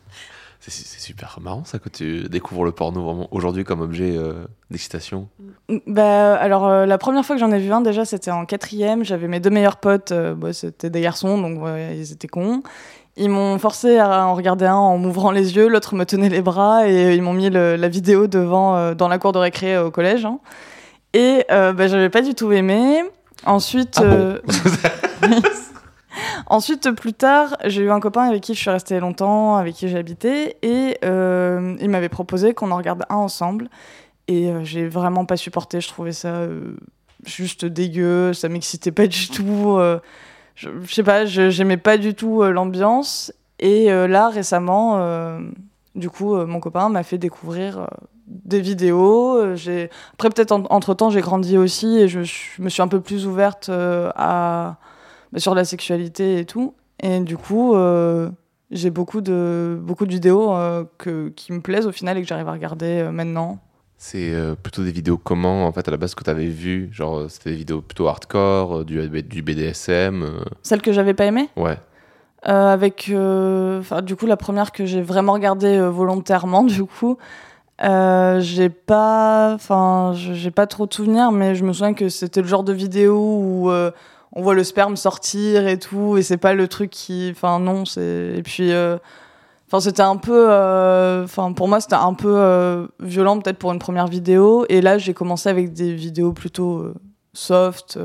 C'est 0.67 0.99
super 0.99 1.41
marrant 1.43 1.65
ça 1.65 1.79
que 1.79 1.91
tu 1.91 2.23
découvres 2.31 2.65
le 2.65 2.73
porno 2.73 3.03
vraiment 3.03 3.29
aujourd'hui 3.33 3.65
comme 3.65 3.83
objet 3.83 4.17
euh, 4.17 4.47
d'excitation. 4.71 5.29
Mm, 5.69 5.77
bah, 5.89 6.37
alors 6.37 6.87
la 6.87 6.97
première 6.97 7.23
fois 7.23 7.37
que 7.37 7.41
j'en 7.41 7.53
ai 7.53 7.59
vu 7.59 7.71
un 7.71 7.83
déjà 7.83 8.07
c'était 8.07 8.31
en 8.31 8.47
quatrième. 8.47 9.05
J'avais 9.05 9.29
mes 9.29 9.41
deux 9.41 9.51
meilleurs 9.51 9.77
potes, 9.77 10.13
bah, 10.13 10.55
c'était 10.55 10.89
des 10.89 11.03
garçons 11.03 11.37
donc 11.37 11.61
ils 11.93 12.13
étaient 12.13 12.29
cons. 12.29 12.63
Ils 13.17 13.29
m'ont 13.29 13.59
forcé 13.59 13.99
à 13.99 14.27
en 14.27 14.35
regarder 14.35 14.65
un 14.65 14.77
en 14.77 14.97
m'ouvrant 14.97 15.33
les 15.33 15.55
yeux, 15.55 15.69
l'autre 15.69 15.95
me 15.95 16.05
tenait 16.05 16.31
les 16.31 16.41
bras 16.41 16.89
et 16.89 17.15
ils 17.15 17.21
m'ont 17.21 17.35
mis 17.35 17.51
la 17.51 17.89
vidéo 17.89 18.27
devant 18.27 18.95
dans 18.95 19.09
la 19.09 19.19
cour 19.19 19.33
de 19.33 19.39
récré 19.39 19.77
au 19.77 19.91
collège. 19.91 20.25
Hein. 20.25 20.39
Et 21.13 21.45
bah, 21.51 21.89
j'avais 21.89 22.09
pas 22.09 22.23
du 22.23 22.35
tout 22.35 22.53
aimé. 22.53 23.03
Ensuite, 23.47 23.99
ah 23.99 24.05
euh, 24.05 24.39
Ensuite, 26.47 26.91
plus 26.93 27.13
tard, 27.13 27.57
j'ai 27.65 27.83
eu 27.83 27.91
un 27.91 28.01
copain 28.01 28.23
avec 28.23 28.43
qui 28.43 28.55
je 28.55 28.61
suis 28.61 28.71
restée 28.71 29.01
longtemps, 29.01 29.57
avec 29.57 29.75
qui 29.75 29.89
j'ai 29.89 29.99
habité, 29.99 30.57
et 30.63 30.99
euh, 31.05 31.77
il 31.81 31.91
m'avait 31.91 32.09
proposé 32.09 32.55
qu'on 32.55 32.71
en 32.71 32.77
regarde 32.77 33.03
un 33.09 33.17
ensemble. 33.17 33.69
Et 34.29 34.51
euh, 34.51 34.63
j'ai 34.63 34.87
vraiment 34.87 35.25
pas 35.25 35.37
supporté, 35.37 35.81
je 35.81 35.89
trouvais 35.89 36.13
ça 36.13 36.47
juste 37.27 37.65
dégueu, 37.65 38.33
ça 38.33 38.49
m'excitait 38.49 38.93
pas 38.93 39.07
du 39.07 39.29
tout. 39.31 39.79
je, 40.55 40.69
je, 40.83 40.95
sais 40.95 41.03
pas, 41.03 41.25
j'aimais 41.25 41.77
pas 41.77 41.99
du 41.99 42.15
tout 42.15 42.43
l'ambiance. 42.45 43.33
Et 43.59 43.87
là, 43.87 44.29
récemment, 44.29 45.39
du 45.95 46.11
coup, 46.11 46.37
mon 46.37 46.61
copain 46.61 46.89
m'a 46.89 47.03
fait 47.03 47.19
découvrir 47.19 47.87
des 48.27 48.61
vidéos. 48.61 49.37
Euh, 49.37 49.57
j'ai 49.57 49.91
après 50.15 50.31
peut-être 50.31 50.53
entre 50.53 50.95
temps 50.95 51.11
j'ai 51.11 51.21
grandi 51.21 51.59
aussi 51.59 51.99
et 51.99 52.09
je, 52.09 52.21
me 52.59 52.69
suis 52.69 52.83
un 52.83 52.89
peu 52.89 53.01
plus 53.01 53.27
ouverte 53.27 53.69
euh, 53.69 54.11
à 54.17 54.77
bah, 55.33 55.41
sur 55.41 55.55
la 55.55 55.65
sexualité 55.65 56.39
et 56.39 56.45
tout. 56.45 56.75
Et 57.03 57.21
du 57.21 57.37
coup, 57.37 57.75
euh, 57.75 58.31
j'ai 58.71 58.91
beaucoup 58.91 59.21
de 59.21 59.79
beaucoup 59.81 60.07
de 60.07 60.13
vidéos 60.13 60.55
que, 60.99 61.29
qui 61.31 61.53
me 61.53 61.61
plaisent 61.61 61.87
au 61.87 61.93
final 61.93 62.17
et 62.17 62.23
que 62.23 62.29
j'arrive 62.29 62.49
à 62.49 62.53
regarder 62.53 63.09
maintenant. 63.13 63.59
C'est 63.99 64.35
plutôt 64.63 64.83
des 64.83 64.93
vidéos 64.93 65.17
comment 65.17 65.67
en 65.67 65.73
fait 65.73 65.87
à 65.89 65.91
la 65.91 65.97
base 65.97 66.15
que 66.15 66.25
tu 66.25 66.31
avais 66.31 66.47
vu? 66.47 66.89
Genre 66.93 67.31
c'était 67.31 67.51
des 67.51 67.57
vidéos 67.57 67.81
plutôt 67.81 68.07
hardcore 68.07 68.85
du, 68.85 69.09
du 69.09 69.43
BDSM 69.43 70.45
Celles 70.63 70.83
que 70.83 70.93
j'avais 70.93 71.15
pas 71.15 71.25
aimées 71.25 71.49
Ouais. 71.57 71.79
avec 72.43 73.11
du 73.11 74.17
coup 74.17 74.27
la 74.27 74.37
première 74.37 74.73
que 74.73 74.87
j'ai 74.87 75.03
vraiment 75.03 75.33
regardée 75.33 75.81
volontairement 75.81 76.63
du 76.65 76.85
coup 76.85 77.19
euh, 77.83 78.41
j'ai 78.41 78.69
pas, 78.69 79.53
enfin, 79.55 80.13
j'ai 80.15 80.51
pas 80.51 80.67
trop 80.67 80.87
de 80.87 80.95
souvenirs, 80.95 81.33
mais 81.33 81.55
je 81.55 81.65
me 81.65 81.73
souviens 81.73 81.95
que 81.95 82.09
c'était 82.09 82.41
le 82.41 82.47
genre 82.47 82.63
de 82.63 82.73
vidéo 82.73 83.17
où 83.17 83.71
euh, 83.71 83.91
on 84.33 84.43
voit 84.43 84.55
le 84.55 84.63
sperme 84.63 84.97
sortir 84.97 85.67
et 85.67 85.79
tout, 85.79 86.17
et 86.17 86.23
c'est 86.23 86.37
pas 86.37 86.55
le 86.55 86.69
truc 86.69 86.91
qui, 86.91 87.31
enfin, 87.33 87.59
non, 87.59 87.85
c'est, 87.85 88.35
et 88.37 88.43
puis, 88.43 88.73
euh, 88.73 88.97
enfin, 89.67 89.81
c'était 89.81 90.03
un 90.03 90.17
peu, 90.17 90.45
enfin, 91.25 91.53
pour 91.53 91.67
moi, 91.67 91.81
c'était 91.81 91.95
un 91.97 92.15
peu 92.15 92.89
violent 93.01 93.41
peut-être 93.41 93.59
pour 93.59 93.73
une 93.73 93.81
première 93.81 94.07
vidéo, 94.07 94.67
et 94.69 94.81
là, 94.81 94.99
j'ai 94.99 95.15
commencé 95.15 95.49
avec 95.49 95.73
des 95.73 95.95
vidéos 95.95 96.33
plutôt 96.33 96.93
soft, 97.33 97.99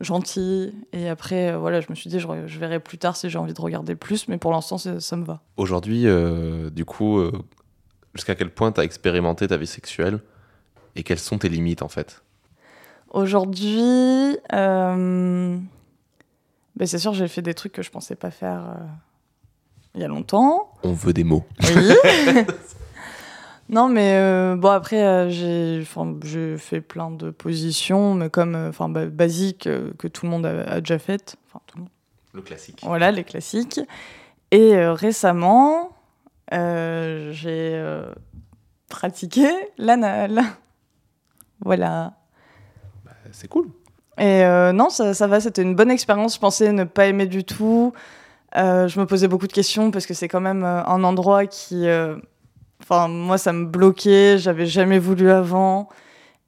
gentil. 0.00 0.74
Et 0.94 1.10
après, 1.10 1.54
voilà, 1.54 1.82
je 1.82 1.88
me 1.90 1.94
suis 1.94 2.08
dit, 2.08 2.18
je, 2.18 2.26
je 2.46 2.58
verrai 2.58 2.80
plus 2.80 2.96
tard 2.96 3.14
si 3.14 3.28
j'ai 3.28 3.38
envie 3.38 3.52
de 3.52 3.60
regarder 3.60 3.94
plus, 3.94 4.26
mais 4.26 4.38
pour 4.38 4.52
l'instant, 4.52 4.78
ça 4.78 5.16
me 5.16 5.24
va. 5.24 5.40
Aujourd'hui, 5.58 6.06
du 6.72 6.84
coup, 6.86 7.20
jusqu'à 8.14 8.34
quel 8.34 8.50
point 8.50 8.72
tu 8.72 8.80
as 8.80 8.84
expérimenté 8.84 9.48
ta 9.48 9.56
vie 9.56 9.66
sexuelle 9.66 10.20
et 10.96 11.02
quelles 11.02 11.18
sont 11.18 11.38
tes 11.38 11.48
limites 11.48 11.82
en 11.82 11.88
fait? 11.88 12.22
Aujourd'hui, 13.10 14.38
euh, 14.52 15.58
ben 16.76 16.86
c'est 16.86 16.98
sûr, 16.98 17.12
j'ai 17.12 17.28
fait 17.28 17.42
des 17.42 17.54
trucs 17.54 17.72
que 17.72 17.82
je 17.82 17.90
pensais 17.90 18.16
pas 18.16 18.30
faire 18.30 18.60
euh, 18.60 18.84
il 19.94 20.00
y 20.00 20.04
a 20.04 20.08
longtemps. 20.08 20.72
On 20.82 20.92
veut 20.92 21.12
des 21.12 21.24
mots. 21.24 21.44
Oui. 21.62 21.92
non, 23.68 23.90
mais 23.90 24.14
euh, 24.14 24.56
bon, 24.56 24.70
après, 24.70 25.30
j'ai 25.30 25.84
fait 25.84 26.80
plein 26.80 27.10
de 27.10 27.30
positions, 27.30 28.14
mais 28.14 28.30
comme 28.30 28.54
enfin 28.54 28.88
bah, 28.88 29.04
basiques 29.06 29.68
que 29.98 30.08
tout 30.08 30.24
le 30.24 30.30
monde 30.30 30.46
a, 30.46 30.80
déjà 30.80 30.98
faites. 30.98 31.36
Enfin, 31.48 31.60
tout 31.66 31.76
le 31.76 31.82
monde. 31.82 31.90
Le 32.32 32.40
classique. 32.40 32.80
Voilà, 32.82 33.10
les 33.10 33.24
classiques. 33.24 33.80
Et 34.52 34.74
récemment, 34.86 35.91
j'ai 36.52 38.02
pratiqué 38.88 39.48
l'anal. 39.78 40.42
Voilà. 41.64 42.12
Bah, 43.04 43.12
c'est 43.30 43.48
cool. 43.48 43.68
Et 44.18 44.44
euh, 44.44 44.72
non, 44.72 44.90
ça, 44.90 45.14
ça 45.14 45.26
va, 45.26 45.40
c'était 45.40 45.62
une 45.62 45.74
bonne 45.74 45.90
expérience. 45.90 46.34
Je 46.34 46.40
pensais 46.40 46.72
ne 46.72 46.84
pas 46.84 47.06
aimer 47.06 47.26
du 47.26 47.44
tout. 47.44 47.92
Euh, 48.56 48.86
je 48.86 49.00
me 49.00 49.06
posais 49.06 49.28
beaucoup 49.28 49.46
de 49.46 49.52
questions 49.52 49.90
parce 49.90 50.06
que 50.06 50.14
c'est 50.14 50.28
quand 50.28 50.40
même 50.40 50.64
euh, 50.64 50.84
un 50.84 51.02
endroit 51.04 51.46
qui. 51.46 51.86
Enfin, 52.82 53.08
moi, 53.08 53.38
ça 53.38 53.52
me 53.52 53.64
bloquait. 53.64 54.38
J'avais 54.38 54.66
jamais 54.66 54.98
voulu 54.98 55.30
avant. 55.30 55.88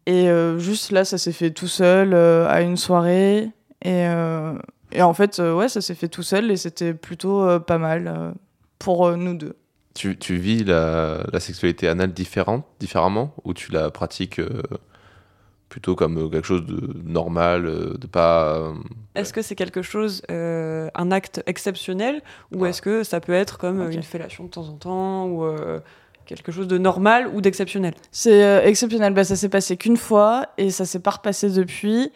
Et 0.06 0.28
juste 0.58 0.90
là, 0.90 1.06
ça 1.06 1.16
s'est 1.16 1.32
fait 1.32 1.50
tout 1.50 1.68
seul 1.68 2.14
à 2.14 2.60
une 2.60 2.76
soirée. 2.76 3.50
Et, 3.82 4.06
et 4.92 5.02
en 5.02 5.14
fait, 5.14 5.38
ouais, 5.38 5.68
ça 5.68 5.80
s'est 5.80 5.94
fait 5.94 6.08
tout 6.08 6.22
seul 6.22 6.50
et 6.50 6.58
c'était 6.58 6.92
plutôt 6.92 7.58
pas 7.60 7.78
mal 7.78 8.34
pour 8.78 9.16
nous 9.16 9.34
deux. 9.34 9.56
Tu, 9.94 10.18
tu 10.18 10.36
vis 10.36 10.64
la, 10.64 11.24
la, 11.32 11.38
sexualité 11.38 11.86
anale 11.86 12.12
différente, 12.12 12.66
différemment 12.80 13.32
ou 13.44 13.54
tu 13.54 13.70
la 13.70 13.90
pratiques 13.90 14.40
plutôt 15.74 15.96
comme 15.96 16.18
euh, 16.18 16.28
quelque 16.28 16.46
chose 16.46 16.64
de 16.66 17.02
normal, 17.04 17.66
euh, 17.66 17.94
de 17.98 18.06
pas. 18.06 18.58
Euh, 18.58 18.74
est-ce 19.16 19.32
que 19.32 19.42
c'est 19.42 19.56
quelque 19.56 19.82
chose, 19.82 20.22
un 20.28 21.10
acte 21.10 21.42
exceptionnel, 21.46 22.22
ou 22.54 22.64
est-ce 22.64 22.80
que 22.80 23.02
ça 23.02 23.18
peut 23.18 23.32
être 23.32 23.58
comme 23.58 23.90
une 23.90 24.04
fellation 24.04 24.44
de 24.44 24.50
temps 24.50 24.68
en 24.68 24.74
temps, 24.74 25.26
ou 25.26 25.44
quelque 26.26 26.52
chose 26.52 26.68
de 26.68 26.78
normal 26.78 27.28
ou 27.32 27.40
d'exceptionnel? 27.40 27.94
C'est 28.12 28.66
exceptionnel. 28.66 29.14
Bah, 29.14 29.24
ça 29.24 29.34
s'est 29.34 29.48
passé 29.48 29.76
qu'une 29.76 29.96
fois 29.96 30.46
et 30.58 30.70
ça 30.70 30.84
s'est 30.84 31.00
pas 31.00 31.10
repassé 31.10 31.50
depuis. 31.50 32.12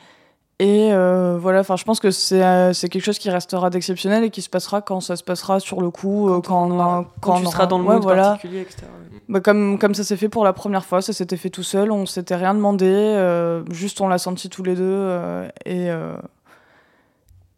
Et 0.61 0.93
euh, 0.93 1.39
voilà, 1.41 1.61
enfin, 1.61 1.77
je 1.77 1.85
pense 1.85 2.01
que 2.01 2.11
c'est 2.11 2.45
euh, 2.45 2.73
c'est 2.73 2.89
quelque 2.89 3.05
chose 3.05 3.21
qui 3.21 3.31
restera 3.31 3.71
d'exceptionnel 3.71 4.25
et 4.25 4.31
qui 4.31 4.43
se 4.43 4.51
passera 4.51 4.83
quand 4.83 5.01
ça 5.01 5.15
se 5.15 5.23
passera 5.23 5.61
sur 5.61 5.81
le 5.81 5.91
coup, 5.91 6.29
euh, 6.29 6.41
quand, 6.41 6.69
quand, 6.69 7.07
quand, 7.21 7.41
tu 7.41 7.47
seras 7.47 7.67
dans 7.67 7.79
le 7.79 7.85
monde 7.85 8.03
voilà. 8.03 8.31
particulier, 8.31 8.63
etc. 8.63 8.87
Bah, 9.29 9.39
comme, 9.39 9.79
comme 9.79 9.95
ça 9.95 10.03
s'est 10.03 10.17
fait 10.17 10.29
pour 10.29 10.43
la 10.43 10.53
première 10.53 10.85
fois, 10.85 11.01
ça 11.01 11.13
s'était 11.13 11.37
fait 11.37 11.51
tout 11.51 11.63
seul, 11.63 11.93
on 11.93 12.07
s'était 12.07 12.35
rien 12.35 12.55
demandé, 12.55 13.63
juste 13.71 14.01
on 14.01 14.09
l'a 14.09 14.19
senti 14.19 14.49
tous 14.49 14.65
les 14.65 14.75
deux. 14.75 15.47
et, 15.65 15.91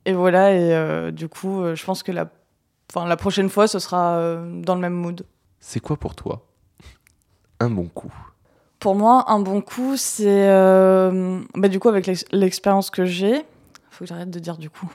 et 0.04 0.12
voilà, 0.12 0.52
et 0.52 1.12
du 1.12 1.28
coup, 1.28 1.62
je 1.75 1.85
pense 1.85 2.02
que 2.02 2.12
la, 2.12 2.26
la 2.95 3.16
prochaine 3.16 3.49
fois, 3.49 3.66
ce 3.66 3.78
sera 3.78 4.37
dans 4.47 4.75
le 4.75 4.80
même 4.80 4.95
mood. 4.95 5.25
C'est 5.59 5.80
quoi 5.80 5.97
pour 5.97 6.14
toi 6.14 6.42
un 7.61 7.71
bon 7.71 7.85
coup? 7.87 8.12
Pour 8.80 8.94
moi, 8.94 9.26
un 9.28 9.38
bon 9.40 9.60
coup, 9.60 9.96
c'est. 9.96 10.25
Euh, 10.26 11.40
bah, 11.54 11.68
du 11.68 11.78
coup, 11.78 11.88
avec 11.88 12.10
l'expérience 12.32 12.90
que 12.90 13.04
j'ai. 13.04 13.44
Faut 13.90 14.04
que 14.04 14.06
j'arrête 14.06 14.30
de 14.30 14.38
dire 14.38 14.56
du 14.56 14.70
coup. 14.70 14.90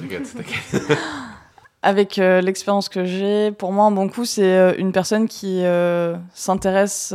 T'inquiète, 0.00 0.34
t'inquiète. 0.34 0.98
avec 1.82 2.18
euh, 2.18 2.40
l'expérience 2.40 2.88
que 2.88 3.04
j'ai, 3.04 3.52
pour 3.52 3.72
moi, 3.72 3.84
un 3.84 3.90
bon 3.90 4.08
coup, 4.08 4.24
c'est 4.24 4.56
euh, 4.56 4.74
une 4.78 4.90
personne 4.90 5.28
qui 5.28 5.62
s'intéresse 6.32 7.14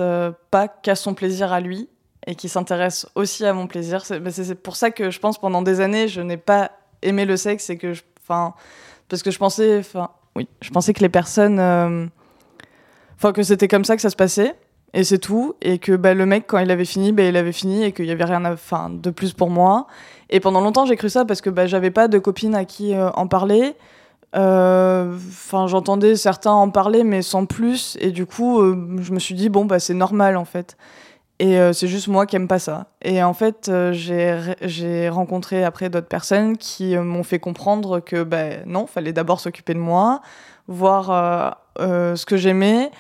pas 0.51 0.67
qu'à 0.67 0.95
son 0.95 1.15
plaisir 1.15 1.51
à 1.51 1.59
lui 1.59 1.89
et 2.27 2.35
qui 2.35 2.47
s'intéresse 2.49 3.07
aussi 3.15 3.43
à 3.43 3.53
mon 3.53 3.65
plaisir. 3.65 4.03
Bah, 4.21 4.29
c'est 4.31 4.55
pour 4.55 4.75
ça 4.75 4.91
que 4.91 5.09
je 5.09 5.19
pense 5.19 5.39
pendant 5.39 5.63
des 5.63 5.81
années, 5.81 6.07
je 6.07 6.21
n'ai 6.21 6.37
pas 6.37 6.71
aimé 7.01 7.25
le 7.25 7.35
sexe 7.35 7.69
et 7.71 7.77
que 7.77 7.93
je. 7.93 8.03
Enfin. 8.21 8.53
Parce 9.09 9.23
que 9.23 9.31
je 9.31 9.39
pensais. 9.39 9.79
Enfin, 9.79 10.11
oui. 10.35 10.47
Je 10.61 10.69
pensais 10.69 10.93
que 10.93 11.01
les 11.01 11.09
personnes. 11.09 11.59
Enfin, 13.17 13.33
que 13.33 13.41
c'était 13.41 13.67
comme 13.67 13.85
ça 13.85 13.95
que 13.95 14.03
ça 14.03 14.11
se 14.11 14.15
passait 14.15 14.55
et 14.93 15.03
c'est 15.03 15.19
tout. 15.19 15.55
Et 15.61 15.77
que 15.77 15.93
bah, 15.93 16.13
le 16.13 16.25
mec 16.25 16.45
quand 16.47 16.59
il 16.59 16.71
avait 16.71 16.85
fini 16.85 17.11
bah, 17.11 17.23
il 17.23 17.37
avait 17.37 17.51
fini 17.51 17.83
et 17.83 17.91
qu'il 17.91 18.05
y 18.05 18.11
avait 18.11 18.25
rien 18.25 18.43
à, 18.45 18.55
fin, 18.55 18.89
de 18.89 19.09
plus 19.09 19.33
pour 19.33 19.49
moi. 19.49 19.87
Et 20.29 20.39
pendant 20.39 20.61
longtemps 20.61 20.85
j'ai 20.85 20.95
cru 20.95 21.09
ça 21.09 21.25
parce 21.25 21.41
que 21.41 21.49
bah, 21.49 21.67
j'avais 21.67 21.91
pas 21.91 22.07
de 22.07 22.19
copine 22.19 22.55
à 22.55 22.65
qui 22.65 22.93
euh, 22.93 23.09
en 23.11 23.27
parler. 23.27 23.75
Euh, 24.33 25.13
enfin 25.13 25.67
j'entendais 25.67 26.15
certains 26.15 26.53
en 26.53 26.69
parler 26.69 27.03
mais 27.03 27.21
sans 27.21 27.45
plus. 27.45 27.97
Et 28.01 28.11
du 28.11 28.25
coup 28.25 28.61
euh, 28.61 28.97
je 29.01 29.11
me 29.13 29.19
suis 29.19 29.35
dit 29.35 29.49
bon 29.49 29.65
bah 29.65 29.79
c'est 29.79 29.93
normal 29.93 30.37
en 30.37 30.45
fait. 30.45 30.77
Et 31.39 31.57
c'est 31.73 31.87
juste 31.87 32.07
moi 32.07 32.27
qui 32.27 32.35
aime 32.35 32.47
pas 32.47 32.59
ça. 32.59 32.85
Et 33.01 33.23
en 33.23 33.33
fait 33.33 33.71
j'ai 33.93 35.09
rencontré 35.09 35.63
après 35.63 35.89
d'autres 35.89 36.07
personnes 36.07 36.55
qui 36.55 36.95
m'ont 36.95 37.23
fait 37.23 37.39
comprendre 37.39 37.99
que 37.99 38.21
bah, 38.21 38.63
non 38.67 38.85
fallait 38.85 39.11
d'abord 39.11 39.39
s'occuper 39.39 39.73
de 39.73 39.79
moi 39.79 40.21
voir 40.67 41.57
ce 41.79 42.25
que 42.27 42.37
j'aimais 42.37 42.91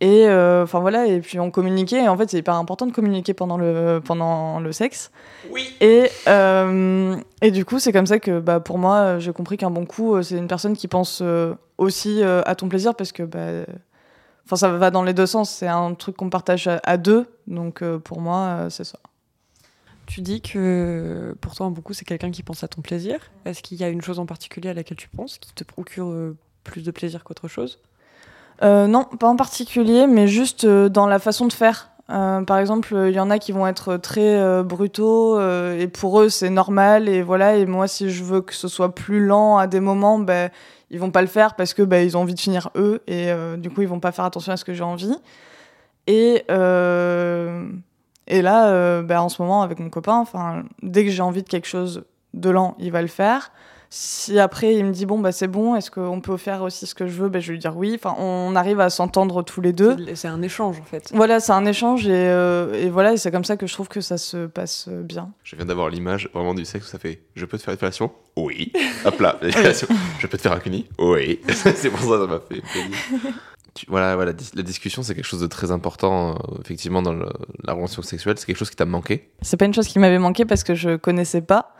et 0.00 0.26
euh, 0.26 0.64
enfin 0.64 0.80
voilà, 0.80 1.06
et 1.06 1.20
puis 1.20 1.38
on 1.38 1.50
communiquait. 1.50 2.02
Et 2.02 2.08
en 2.08 2.16
fait, 2.16 2.28
c'est 2.28 2.38
hyper 2.38 2.54
important 2.54 2.86
de 2.86 2.92
communiquer 2.92 3.32
pendant 3.32 3.56
le, 3.56 4.00
pendant 4.04 4.58
le 4.58 4.72
sexe. 4.72 5.12
Oui. 5.50 5.74
Et, 5.80 6.08
euh, 6.26 7.16
et 7.42 7.50
du 7.50 7.64
coup, 7.64 7.78
c'est 7.78 7.92
comme 7.92 8.06
ça 8.06 8.18
que 8.18 8.40
bah, 8.40 8.60
pour 8.60 8.78
moi, 8.78 9.18
j'ai 9.18 9.32
compris 9.32 9.56
qu'un 9.56 9.70
bon 9.70 9.86
coup, 9.86 10.20
c'est 10.22 10.36
une 10.36 10.48
personne 10.48 10.76
qui 10.76 10.88
pense 10.88 11.20
euh, 11.22 11.54
aussi 11.78 12.22
à 12.22 12.54
ton 12.54 12.68
plaisir 12.68 12.94
parce 12.94 13.12
que 13.12 13.22
bah, 13.22 13.64
enfin 14.44 14.56
ça 14.56 14.68
va 14.70 14.90
dans 14.90 15.04
les 15.04 15.14
deux 15.14 15.26
sens. 15.26 15.50
C'est 15.50 15.68
un 15.68 15.94
truc 15.94 16.16
qu'on 16.16 16.30
partage 16.30 16.68
à, 16.82 16.96
deux. 16.96 17.26
Donc 17.46 17.82
pour 17.98 18.20
moi, 18.20 18.66
c'est 18.70 18.84
ça. 18.84 18.98
Tu 20.06 20.20
dis 20.20 20.42
que 20.42 21.34
pour 21.40 21.54
toi, 21.54 21.66
un 21.66 21.70
bon 21.70 21.80
coup, 21.80 21.94
c'est 21.94 22.04
quelqu'un 22.04 22.30
qui 22.30 22.42
pense 22.42 22.62
à 22.64 22.68
ton 22.68 22.82
plaisir. 22.82 23.18
Est-ce 23.44 23.62
qu'il 23.62 23.78
y 23.78 23.84
a 23.84 23.88
une 23.88 24.02
chose 24.02 24.18
en 24.18 24.26
particulier 24.26 24.70
à 24.70 24.74
laquelle 24.74 24.98
tu 24.98 25.08
penses 25.08 25.38
qui 25.38 25.54
te 25.54 25.64
procure 25.64 26.14
plus 26.64 26.82
de 26.82 26.90
plaisir 26.90 27.22
qu'autre 27.24 27.48
chose? 27.48 27.78
euh, 27.78 27.93
non, 28.64 29.04
pas 29.04 29.28
en 29.28 29.36
particulier, 29.36 30.06
mais 30.06 30.26
juste 30.26 30.64
euh, 30.64 30.88
dans 30.88 31.06
la 31.06 31.18
façon 31.18 31.46
de 31.46 31.52
faire. 31.52 31.90
Euh, 32.10 32.42
par 32.42 32.58
exemple, 32.58 32.94
il 33.08 33.14
y 33.14 33.20
en 33.20 33.30
a 33.30 33.38
qui 33.38 33.52
vont 33.52 33.66
être 33.66 33.96
très 33.96 34.62
brutaux 34.62 35.40
et 35.40 35.88
pour 35.88 36.20
eux 36.20 36.28
c'est 36.28 36.50
normal 36.50 37.08
et 37.08 37.22
voilà. 37.22 37.56
Et 37.56 37.66
moi, 37.66 37.88
si 37.88 38.10
je 38.10 38.22
veux 38.24 38.42
que 38.42 38.54
ce 38.54 38.68
soit 38.68 38.94
plus 38.94 39.24
lent 39.24 39.56
à 39.56 39.66
des 39.66 39.80
moments, 39.80 40.18
ben 40.18 40.50
ils 40.90 41.00
vont 41.00 41.10
pas 41.10 41.22
le 41.22 41.28
faire 41.28 41.54
parce 41.56 41.72
que 41.72 41.82
ben, 41.82 42.04
ils 42.04 42.16
ont 42.16 42.20
envie 42.20 42.34
de 42.34 42.40
finir 42.40 42.70
eux 42.76 43.02
et 43.06 43.30
du 43.56 43.70
coup 43.70 43.80
ils 43.80 43.88
vont 43.88 44.00
pas 44.00 44.12
faire 44.12 44.26
attention 44.26 44.52
à 44.52 44.58
ce 44.58 44.66
que 44.66 44.74
j'ai 44.74 44.84
envie. 44.84 45.16
Et 46.06 46.44
et 48.26 48.42
là, 48.42 49.02
ben, 49.02 49.20
en 49.20 49.30
ce 49.30 49.40
moment 49.40 49.62
avec 49.62 49.78
mon 49.78 49.88
copain, 49.88 50.18
enfin 50.18 50.64
dès 50.82 51.06
que 51.06 51.10
j'ai 51.10 51.22
envie 51.22 51.42
de 51.42 51.48
quelque 51.48 51.68
chose 51.68 52.04
de 52.34 52.50
lent, 52.50 52.76
il 52.78 52.92
va 52.92 53.00
le 53.00 53.08
faire. 53.08 53.50
Si 53.96 54.40
après 54.40 54.74
il 54.74 54.84
me 54.86 54.90
dit 54.90 55.06
bon 55.06 55.20
bah 55.20 55.30
c'est 55.30 55.46
bon, 55.46 55.76
est-ce 55.76 55.88
qu'on 55.88 56.20
peut 56.20 56.36
faire 56.36 56.62
aussi 56.62 56.84
ce 56.84 56.96
que 56.96 57.06
je 57.06 57.12
veux, 57.12 57.28
bah, 57.28 57.38
je 57.38 57.46
vais 57.46 57.52
lui 57.52 57.60
dire 57.60 57.76
oui. 57.76 57.92
Enfin, 57.94 58.16
on 58.18 58.56
arrive 58.56 58.80
à 58.80 58.90
s'entendre 58.90 59.44
tous 59.44 59.60
les 59.60 59.72
deux. 59.72 59.96
C'est 60.16 60.26
un 60.26 60.42
échange 60.42 60.80
en 60.80 60.82
fait. 60.82 61.12
Voilà, 61.14 61.38
c'est 61.38 61.52
un 61.52 61.64
échange 61.64 62.08
et, 62.08 62.10
euh, 62.12 62.74
et 62.74 62.90
voilà, 62.90 63.12
et 63.12 63.18
c'est 63.18 63.30
comme 63.30 63.44
ça 63.44 63.56
que 63.56 63.68
je 63.68 63.72
trouve 63.72 63.86
que 63.86 64.00
ça 64.00 64.18
se 64.18 64.46
passe 64.46 64.88
bien. 64.88 65.30
Je 65.44 65.54
viens 65.54 65.64
d'avoir 65.64 65.90
l'image 65.90 66.28
vraiment 66.34 66.54
du 66.54 66.64
sexe 66.64 66.88
où 66.88 66.90
ça 66.90 66.98
fait 66.98 67.20
je 67.36 67.44
peux 67.44 67.56
te 67.56 67.62
faire 67.62 67.70
une 67.70 67.78
fellation? 67.78 68.10
Oui. 68.36 68.72
Hop 69.04 69.20
là, 69.20 69.38
je 69.42 70.26
peux 70.26 70.38
te 70.38 70.42
faire 70.42 70.54
un 70.54 70.58
cuni? 70.58 70.88
Oui. 70.98 71.38
c'est 71.48 71.90
pour 71.90 72.00
ça 72.00 72.06
que 72.06 72.18
ça 72.18 72.26
m'a 72.26 72.40
fait 72.40 72.62
voilà, 73.88 74.14
voilà, 74.14 74.32
la 74.54 74.62
discussion, 74.62 75.02
c'est 75.02 75.14
quelque 75.14 75.24
chose 75.24 75.40
de 75.40 75.46
très 75.46 75.72
important, 75.72 76.30
euh, 76.30 76.58
effectivement, 76.60 77.02
dans 77.02 77.12
la 77.12 77.72
relation 77.72 78.02
sexuelle. 78.02 78.36
C'est 78.38 78.46
quelque 78.46 78.56
chose 78.56 78.70
qui 78.70 78.76
t'a 78.76 78.84
manqué? 78.84 79.30
C'est 79.42 79.56
pas 79.56 79.64
une 79.64 79.74
chose 79.74 79.88
qui 79.88 79.98
m'avait 79.98 80.18
manqué 80.18 80.44
parce 80.44 80.62
que 80.62 80.74
je 80.74 80.96
connaissais 80.96 81.40
pas. 81.40 81.74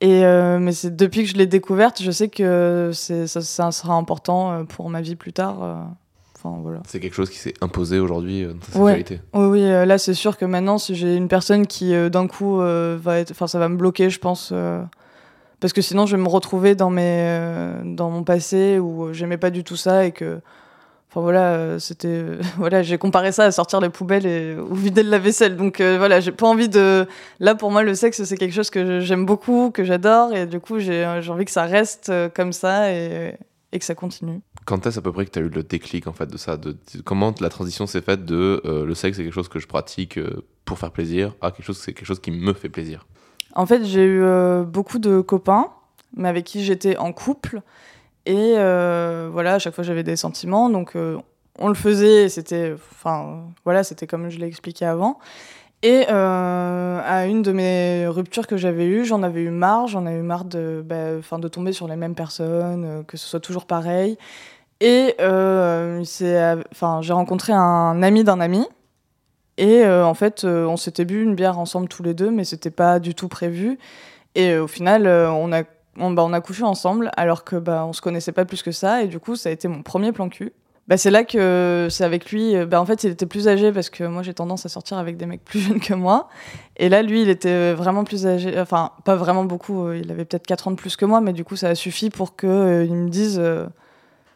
Et 0.00 0.24
euh, 0.24 0.58
mais 0.58 0.72
c'est 0.72 0.94
depuis 0.94 1.22
que 1.22 1.30
je 1.30 1.36
l'ai 1.36 1.46
découverte, 1.46 2.02
je 2.02 2.10
sais 2.10 2.28
que 2.28 2.90
ça, 2.92 3.26
ça, 3.26 3.72
sera 3.72 3.94
important 3.94 4.52
euh, 4.52 4.64
pour 4.64 4.90
ma 4.90 5.00
vie 5.00 5.16
plus 5.16 5.32
tard. 5.32 5.62
Euh. 5.62 5.74
Enfin, 6.36 6.58
voilà. 6.62 6.80
C'est 6.86 7.00
quelque 7.00 7.14
chose 7.14 7.30
qui 7.30 7.38
s'est 7.38 7.54
imposé 7.62 7.98
aujourd'hui 7.98 8.44
dans 8.44 8.58
ta 8.58 8.66
sexualité. 8.66 9.20
Oui, 9.32 9.46
oui, 9.46 9.60
là 9.62 9.96
c'est 9.96 10.12
sûr 10.12 10.36
que 10.36 10.44
maintenant, 10.44 10.76
si 10.76 10.94
j'ai 10.94 11.16
une 11.16 11.28
personne 11.28 11.66
qui 11.66 11.94
d'un 12.10 12.26
coup 12.26 12.58
va 12.58 13.18
être, 13.18 13.30
enfin 13.30 13.46
ça 13.46 13.58
va 13.58 13.70
me 13.70 13.76
bloquer, 13.76 14.10
je 14.10 14.18
pense, 14.18 14.52
parce 15.60 15.72
que 15.72 15.80
sinon 15.80 16.04
je 16.04 16.14
vais 16.14 16.22
me 16.22 16.28
retrouver 16.28 16.74
dans 16.74 16.90
mes, 16.90 17.40
dans 17.84 18.10
mon 18.10 18.22
passé 18.22 18.78
où 18.78 19.14
j'aimais 19.14 19.38
pas 19.38 19.48
du 19.48 19.64
tout 19.64 19.76
ça 19.76 20.04
et 20.04 20.12
que 20.12 20.40
voilà, 21.22 21.54
euh, 21.54 21.78
c'était 21.78 22.08
euh, 22.08 22.40
voilà, 22.56 22.82
j'ai 22.82 22.98
comparé 22.98 23.32
ça 23.32 23.44
à 23.44 23.50
sortir 23.50 23.80
les 23.80 23.88
poubelles 23.88 24.26
et 24.26 24.56
ou 24.56 24.74
vider 24.74 25.02
le 25.02 25.10
lave-vaisselle. 25.10 25.56
Donc 25.56 25.80
euh, 25.80 25.96
voilà, 25.98 26.20
j'ai 26.20 26.32
pas 26.32 26.46
envie 26.46 26.68
de. 26.68 27.06
Là 27.40 27.54
pour 27.54 27.70
moi, 27.70 27.82
le 27.82 27.94
sexe 27.94 28.22
c'est 28.24 28.36
quelque 28.36 28.54
chose 28.54 28.70
que 28.70 29.00
j'aime 29.00 29.26
beaucoup, 29.26 29.70
que 29.70 29.84
j'adore 29.84 30.34
et 30.34 30.46
du 30.46 30.60
coup 30.60 30.78
j'ai 30.78 31.06
envie 31.06 31.44
que 31.44 31.50
ça 31.50 31.64
reste 31.64 32.12
comme 32.34 32.52
ça 32.52 32.92
et, 32.92 33.34
et 33.72 33.78
que 33.78 33.84
ça 33.84 33.94
continue. 33.94 34.40
Quand 34.64 34.86
est-ce 34.86 34.98
à 34.98 35.02
peu 35.02 35.12
près 35.12 35.24
que 35.24 35.30
tu 35.30 35.38
as 35.38 35.42
eu 35.42 35.48
le 35.48 35.62
déclic 35.62 36.06
en 36.06 36.12
fait 36.12 36.26
de 36.26 36.36
ça 36.36 36.56
de, 36.56 36.76
Comment 37.04 37.32
la 37.40 37.48
transition 37.48 37.86
s'est 37.86 38.00
faite 38.00 38.24
de 38.24 38.60
le 38.64 38.94
sexe 38.94 39.16
c'est 39.16 39.22
quelque 39.22 39.32
chose 39.32 39.48
que 39.48 39.58
je 39.58 39.66
pratique 39.66 40.18
pour 40.64 40.78
faire 40.78 40.90
plaisir 40.90 41.34
à 41.40 41.50
quelque 41.50 41.64
chose 41.64 41.78
c'est 41.78 41.92
quelque 41.92 42.06
chose 42.06 42.20
qui 42.20 42.30
me 42.30 42.52
fait 42.52 42.68
plaisir? 42.68 43.06
En 43.54 43.64
fait, 43.64 43.84
j'ai 43.84 44.04
eu 44.04 44.22
beaucoup 44.66 44.98
de 44.98 45.22
copains, 45.22 45.70
mais 46.14 46.28
avec 46.28 46.44
qui 46.44 46.62
j'étais 46.62 46.96
en 46.98 47.12
couple. 47.12 47.62
Et 48.26 48.54
voilà, 48.54 49.54
à 49.54 49.58
chaque 49.58 49.74
fois 49.74 49.84
j'avais 49.84 50.02
des 50.02 50.16
sentiments, 50.16 50.68
donc 50.68 50.94
on 51.58 51.68
le 51.68 51.74
faisait, 51.74 52.28
c'était, 52.28 52.74
enfin, 52.74 53.44
voilà, 53.64 53.82
c'était 53.84 54.06
comme 54.06 54.28
je 54.28 54.38
l'ai 54.38 54.46
expliqué 54.46 54.84
avant. 54.84 55.18
Et 55.82 56.06
euh, 56.10 57.00
à 57.04 57.26
une 57.26 57.42
de 57.42 57.52
mes 57.52 58.06
ruptures 58.08 58.46
que 58.46 58.56
j'avais 58.56 58.86
eues, 58.86 59.04
j'en 59.04 59.22
avais 59.22 59.42
eu 59.42 59.50
marre, 59.50 59.86
j'en 59.88 60.06
ai 60.06 60.14
eu 60.14 60.22
marre 60.22 60.44
de, 60.44 60.82
bah, 60.84 61.38
de 61.38 61.48
tomber 61.48 61.72
sur 61.72 61.86
les 61.86 61.96
mêmes 61.96 62.14
personnes, 62.14 62.84
euh, 62.84 63.02
que 63.02 63.16
ce 63.16 63.26
soit 63.26 63.40
toujours 63.40 63.66
pareil. 63.66 64.16
Et 64.80 65.14
euh, 65.20 66.02
j'ai 66.02 67.12
rencontré 67.12 67.52
un 67.52 68.02
ami 68.02 68.24
d'un 68.24 68.40
ami. 68.40 68.66
Et 69.58 69.86
en 69.86 70.12
fait, 70.12 70.44
on 70.44 70.76
s'était 70.76 71.06
bu 71.06 71.22
une 71.22 71.34
bière 71.34 71.58
ensemble 71.58 71.88
tous 71.88 72.02
les 72.02 72.12
deux, 72.12 72.30
mais 72.30 72.44
c'était 72.44 72.70
pas 72.70 72.98
du 72.98 73.14
tout 73.14 73.28
prévu. 73.28 73.78
Et 74.34 74.58
au 74.58 74.66
final, 74.66 75.06
on 75.06 75.50
a, 75.50 75.62
on, 75.98 76.10
bah, 76.10 76.24
on 76.24 76.32
a 76.32 76.40
couché 76.40 76.62
ensemble, 76.62 77.10
alors 77.16 77.44
que 77.44 77.56
bah, 77.56 77.84
on 77.86 77.92
se 77.92 78.00
connaissait 78.00 78.32
pas 78.32 78.44
plus 78.44 78.62
que 78.62 78.72
ça. 78.72 79.02
Et 79.02 79.06
du 79.08 79.18
coup, 79.18 79.36
ça 79.36 79.48
a 79.48 79.52
été 79.52 79.68
mon 79.68 79.82
premier 79.82 80.12
plan 80.12 80.28
cul 80.28 80.52
bah, 80.88 80.96
c'est 80.96 81.10
là 81.10 81.24
que 81.24 81.88
c'est 81.90 82.04
avec 82.04 82.30
lui. 82.30 82.54
Euh, 82.54 82.64
bah, 82.64 82.80
en 82.80 82.86
fait, 82.86 83.02
il 83.04 83.10
était 83.10 83.26
plus 83.26 83.48
âgé 83.48 83.72
parce 83.72 83.90
que 83.90 84.04
moi, 84.04 84.22
j'ai 84.22 84.34
tendance 84.34 84.66
à 84.66 84.68
sortir 84.68 84.98
avec 84.98 85.16
des 85.16 85.26
mecs 85.26 85.44
plus 85.44 85.60
jeunes 85.66 85.80
que 85.80 85.94
moi. 85.94 86.28
Et 86.76 86.88
là, 86.88 87.02
lui, 87.02 87.22
il 87.22 87.28
était 87.28 87.72
vraiment 87.72 88.04
plus 88.04 88.26
âgé. 88.26 88.58
Enfin, 88.58 88.92
pas 89.04 89.16
vraiment 89.16 89.44
beaucoup. 89.44 89.86
Euh, 89.86 89.98
il 89.98 90.10
avait 90.10 90.24
peut-être 90.24 90.46
4 90.46 90.68
ans 90.68 90.70
de 90.70 90.76
plus 90.76 90.96
que 90.96 91.04
moi, 91.04 91.20
mais 91.20 91.32
du 91.32 91.44
coup, 91.44 91.56
ça 91.56 91.68
a 91.68 91.74
suffi 91.74 92.10
pour 92.10 92.36
qu'il 92.36 92.48
euh, 92.48 92.86
me 92.86 93.08
dise 93.08 93.42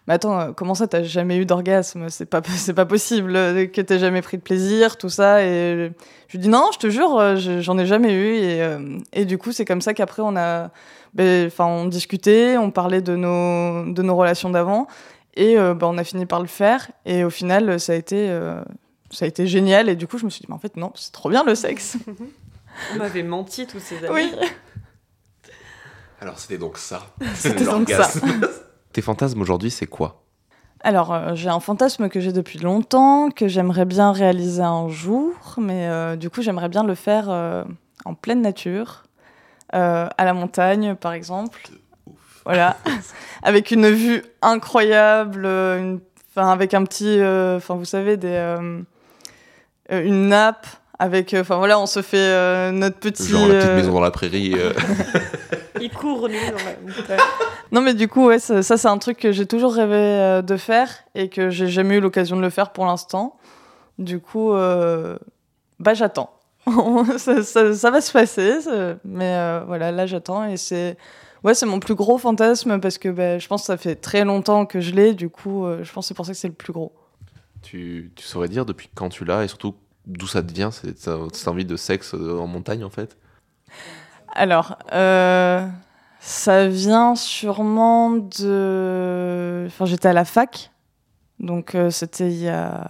Mais 0.07 0.15
attends, 0.15 0.53
comment 0.53 0.75
ça, 0.75 0.89
t'as 0.89 1.03
jamais 1.03 1.37
eu 1.37 1.47
d'orgasme? 1.47 2.09
C'est 2.09 2.27
pas, 2.27 2.43
c'est 2.57 2.75
pas 2.75 2.87
possible 2.87 3.33
que 3.71 3.81
t'aies 3.81 3.99
jamais 3.99 4.23
pris 4.23 4.39
de 4.39 4.43
plaisir, 4.43 4.97
tout 4.97 5.09
ça. 5.09 5.45
Et 5.45 5.93
je 6.29 6.33
lui 6.33 6.39
dis 6.39 6.49
Non, 6.49 6.71
je 6.73 6.79
te 6.79 6.91
jure, 6.91 7.37
j'en 7.37 7.79
ai 7.79 7.87
jamais 7.87 8.13
eu. 8.15 8.35
Et, 8.35 8.79
et 9.13 9.25
du 9.25 9.39
coup, 9.39 9.53
c'est 9.53 9.65
comme 9.65 9.81
ça 9.81 9.95
qu'après, 9.95 10.23
on 10.23 10.37
a. 10.37 10.71
Ben, 11.13 11.47
enfin, 11.49 11.67
on 11.67 11.87
discutait, 11.87 12.57
on 12.57 12.71
parlait 12.71 13.03
de 13.03 13.17
nos, 13.17 13.93
de 13.93 14.03
nos 14.03 14.15
relations 14.15 14.51
d'avant. 14.51 14.87
Et 15.35 15.59
euh, 15.59 15.75
bah, 15.75 15.87
on 15.89 15.99
a 15.99 16.05
fini 16.05 16.27
par 16.27 16.41
le 16.41 16.47
faire. 16.47 16.91
Et 17.05 17.25
au 17.25 17.31
final, 17.31 17.79
ça 17.81 17.93
a 17.93 17.97
été, 17.97 18.29
euh, 18.31 18.63
ça 19.11 19.25
a 19.25 19.29
été 19.29 19.47
génial. 19.47 19.89
Et 19.89 19.97
du 19.97 20.07
coup, 20.07 20.19
je 20.19 20.25
me 20.25 20.31
suis 20.31 20.41
dit, 20.41 20.47
mais 20.49 20.55
en 20.55 20.59
fait, 20.59 20.77
non, 20.77 20.93
c'est 20.95 21.13
trop 21.13 21.31
bien 21.31 21.45
le 21.45 21.55
sexe. 21.55 21.97
on 22.95 22.99
m'avait 22.99 23.23
menti 23.23 23.67
tous 23.67 23.81
ces 23.81 23.99
années. 23.99 24.09
Oui. 24.11 24.33
Alors, 26.21 26.39
c'était 26.39 26.59
donc 26.59 26.79
ça. 26.79 27.07
C'était 27.35 27.65
donc 27.65 27.89
ça. 27.89 28.09
Tes 28.93 29.03
fantasmes 29.03 29.41
aujourd'hui, 29.41 29.71
c'est 29.71 29.87
quoi? 29.87 30.23
Alors, 30.83 31.13
euh, 31.13 31.35
j'ai 31.35 31.49
un 31.49 31.61
fantasme 31.61 32.09
que 32.09 32.21
j'ai 32.21 32.33
depuis 32.33 32.59
longtemps, 32.59 33.31
que 33.31 33.49
j'aimerais 33.49 33.85
bien 33.85 34.13
réaliser 34.13 34.63
un 34.63 34.89
jour, 34.89 35.35
mais 35.59 36.17
du 36.17 36.31
coup, 36.31 36.43
j'aimerais 36.43 36.69
bien 36.69 36.85
le 36.85 36.95
faire 36.95 37.29
en 38.05 38.15
pleine 38.15 38.41
nature, 38.41 39.05
à 39.73 40.09
la 40.19 40.33
montagne, 40.33 40.95
par 40.95 41.13
exemple. 41.13 41.71
Voilà, 42.45 42.77
avec 43.43 43.71
une 43.71 43.91
vue 43.91 44.23
incroyable, 44.43 45.45
euh, 45.45 45.97
enfin 46.31 46.51
avec 46.51 46.75
un 46.75 46.85
petit, 46.85 47.21
euh, 47.21 47.59
enfin 47.59 47.75
vous 47.75 47.85
savez 47.85 48.17
des, 48.17 48.29
euh, 48.29 48.81
une 49.91 50.29
nappe 50.29 50.67
avec, 51.01 51.35
enfin 51.35 51.57
voilà, 51.57 51.81
on 51.81 51.87
se 51.87 52.03
fait 52.03 52.71
notre 52.73 52.99
petit. 52.99 53.29
Genre 53.29 53.49
la 53.49 53.55
petite 53.55 53.73
maison 53.73 53.93
dans 53.93 54.01
la 54.01 54.11
prairie. 54.11 54.55
Il 55.81 55.91
court 55.91 56.29
dans 56.29 57.15
Non 57.73 57.81
mais 57.81 57.95
du 57.95 58.07
coup 58.07 58.27
ouais, 58.27 58.39
ça, 58.39 58.63
c'est 58.63 58.87
un 58.87 58.99
truc 58.99 59.19
que 59.19 59.33
j'ai 59.33 59.47
toujours 59.47 59.75
rêvé 59.75 60.43
de 60.43 60.57
faire 60.57 60.91
et 61.15 61.29
que 61.29 61.51
j'ai 61.51 61.69
jamais 61.69 61.97
eu 61.97 62.01
l'occasion 62.01 62.37
de 62.37 62.43
le 62.43 62.51
faire 62.51 62.71
pour 62.71 62.85
l'instant. 62.87 63.37
Du 63.99 64.21
coup, 64.21 64.53
bah 64.53 65.95
j'attends. 65.95 66.31
ça, 67.17 67.43
ça, 67.43 67.91
va 67.91 68.01
se 68.01 68.13
passer, 68.13 68.59
mais 69.05 69.61
voilà, 69.67 69.91
là 69.91 70.07
j'attends 70.07 70.45
et 70.45 70.57
c'est 70.57 70.97
Ouais, 71.43 71.55
c'est 71.55 71.67
mon 71.67 71.81
plus 71.81 71.95
gros 71.95 72.19
fantasme 72.19 72.81
parce 72.81 72.99
que 72.99 73.09
bah, 73.09 73.39
je 73.39 73.49
pense 73.49 73.63
que 73.63 73.67
ça 73.67 73.77
fait 73.77 73.97
très 73.97 74.25
longtemps 74.25 74.67
que 74.67 74.81
je 74.81 74.93
l'ai. 74.93 75.15
Du 75.15 75.31
coup, 75.31 75.65
euh, 75.65 75.83
je 75.83 75.93
pense 75.93 76.05
que 76.05 76.09
c'est 76.09 76.15
pour 76.15 76.27
ça 76.27 76.33
que 76.33 76.39
c'est 76.39 76.49
le 76.49 76.55
plus 76.55 76.73
gros. 76.73 76.93
Tu, 77.63 78.13
tu, 78.15 78.25
saurais 78.25 78.49
dire 78.49 78.67
depuis 78.67 78.91
quand 78.95 79.09
tu 79.09 79.25
l'as 79.25 79.45
et 79.45 79.49
surtout 79.49 79.75
d'où 80.07 80.27
ça 80.27 80.43
te 80.43 80.53
vient, 80.53 80.71
cette, 80.71 80.99
cette 80.99 81.49
envie 81.49 81.65
de 81.65 81.77
sexe 81.77 82.15
euh, 82.15 82.39
en 82.39 82.47
montagne 82.47 82.85
en 82.85 82.91
fait 82.91 83.17
Alors, 84.35 84.79
euh, 84.93 85.67
ça 86.21 86.69
vient 86.69 87.15
sûrement 87.15 88.11
de. 88.11 89.65
Enfin, 89.67 89.85
j'étais 89.85 90.09
à 90.09 90.13
la 90.13 90.25
fac, 90.25 90.71
donc 91.39 91.77
c'était 91.91 92.31
il 92.31 92.43
y 92.43 92.49
a 92.49 92.87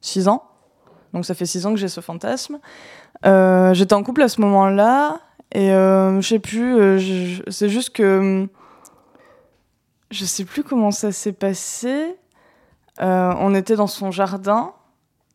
6 0.00 0.28
ans. 0.28 0.44
Donc 1.14 1.24
ça 1.24 1.34
fait 1.34 1.46
6 1.46 1.66
ans 1.66 1.70
que 1.70 1.80
j'ai 1.80 1.88
ce 1.88 2.00
fantasme. 2.00 2.58
j'étais 3.24 3.94
en 3.94 4.02
couple 4.02 4.22
à 4.22 4.28
ce 4.28 4.40
moment-là 4.40 5.20
et 5.52 5.72
euh, 5.72 6.20
je 6.20 6.28
sais 6.28 6.38
plus, 6.38 6.78
euh, 6.78 7.40
c'est 7.48 7.68
juste 7.68 7.90
que. 7.90 8.48
Je 10.10 10.24
sais 10.24 10.44
plus 10.44 10.62
comment 10.62 10.90
ça 10.90 11.12
s'est 11.12 11.32
passé. 11.32 12.16
Euh, 13.00 13.34
on 13.38 13.54
était 13.54 13.76
dans 13.76 13.86
son 13.86 14.10
jardin. 14.10 14.72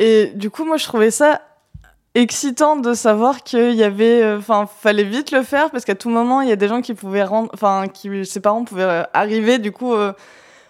Et 0.04 0.32
du 0.36 0.50
coup, 0.50 0.66
moi, 0.66 0.78
je 0.78 0.86
trouvais 0.86 1.12
ça 1.12 1.42
excitant 2.16 2.76
de 2.76 2.94
savoir 2.94 3.44
qu'il 3.44 3.74
y 3.74 3.84
avait. 3.84 4.34
Enfin, 4.36 4.68
fallait 4.68 5.04
vite 5.04 5.32
le 5.32 5.44
faire 5.44 5.72
parce 5.72 5.86
qu'à 5.86 5.96
tout 5.96 6.10
moment, 6.10 6.42
il 6.42 6.50
y 6.50 6.52
a 6.52 6.56
des 6.56 6.68
gens 6.68 6.82
qui 6.82 6.94
pouvaient 6.94 7.24
rendre. 7.24 7.50
Enfin, 7.54 7.88
qui, 7.88 8.26
ses 8.26 8.40
parents 8.40 8.64
pouvaient 8.64 9.06
arriver. 9.14 9.60
Du 9.60 9.72
coup. 9.72 9.94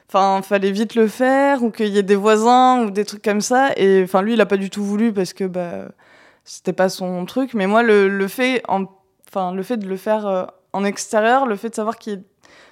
Enfin, 0.10 0.44
fallait 0.44 0.72
vite 0.72 0.94
le 0.94 1.08
faire, 1.08 1.64
ou 1.64 1.72
qu'il 1.72 1.88
y 1.88 1.98
ait 1.98 2.04
des 2.04 2.16
voisins, 2.16 2.84
ou 2.84 2.92
des 2.92 3.04
trucs 3.04 3.24
comme 3.24 3.42
ça. 3.42 3.72
Et 3.78 4.04
enfin, 4.04 4.22
lui, 4.22 4.34
il 4.34 4.42
a 4.42 4.46
pas 4.46 4.58
du 4.58 4.70
tout 4.70 4.84
voulu 4.84 5.12
parce 5.12 5.34
que 5.34 5.46
bah, 5.46 5.88
c'était 6.44 6.74
pas 6.74 6.90
son 6.90 7.26
truc. 7.26 7.56
Mais 7.56 7.66
moi, 7.66 7.82
le, 7.82 8.08
le 8.10 8.28
fait, 8.28 8.62
en 8.68 8.86
Enfin, 9.34 9.52
le 9.52 9.64
fait 9.64 9.78
de 9.78 9.88
le 9.88 9.98
faire 9.98 10.28
euh, 10.28 10.46
en 10.74 10.84
extérieur, 10.84 11.48
le 11.48 11.56
fait 11.56 11.70
de 11.70 11.76
savoir 11.76 11.98
qu'il 11.98 12.24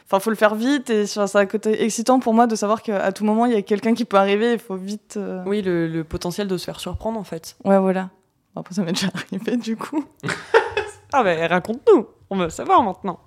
Enfin, 0.05 0.19
faut 0.19 0.29
le 0.29 0.35
faire 0.35 0.55
vite 0.55 0.89
et 0.89 1.05
c'est 1.05 1.35
un 1.35 1.45
côté 1.45 1.83
excitant 1.83 2.19
pour 2.19 2.33
moi 2.33 2.47
de 2.47 2.55
savoir 2.55 2.81
qu'à 2.81 3.11
tout 3.11 3.23
moment 3.23 3.45
il 3.45 3.53
y 3.53 3.55
a 3.55 3.61
quelqu'un 3.61 3.93
qui 3.93 4.05
peut 4.05 4.17
arriver. 4.17 4.53
Il 4.53 4.59
faut 4.59 4.75
vite. 4.75 5.15
Euh, 5.17 5.43
oui, 5.45 5.61
le, 5.61 6.03
potentiel 6.03 6.47
de 6.47 6.57
se 6.57 6.65
faire 6.65 6.79
surprendre 6.79 7.19
en 7.19 7.23
fait. 7.23 7.55
Ouais, 7.63 7.79
voilà. 7.79 8.09
Après, 8.55 8.73
ça 8.73 8.83
m'est 8.83 8.91
déjà 8.91 9.07
arrivé 9.13 9.57
du 9.57 9.77
coup. 9.77 10.03
ah, 11.13 11.23
ben 11.23 11.49
raconte-nous. 11.49 12.07
On 12.29 12.37
veut 12.37 12.49
savoir 12.49 12.83
maintenant. 12.83 13.19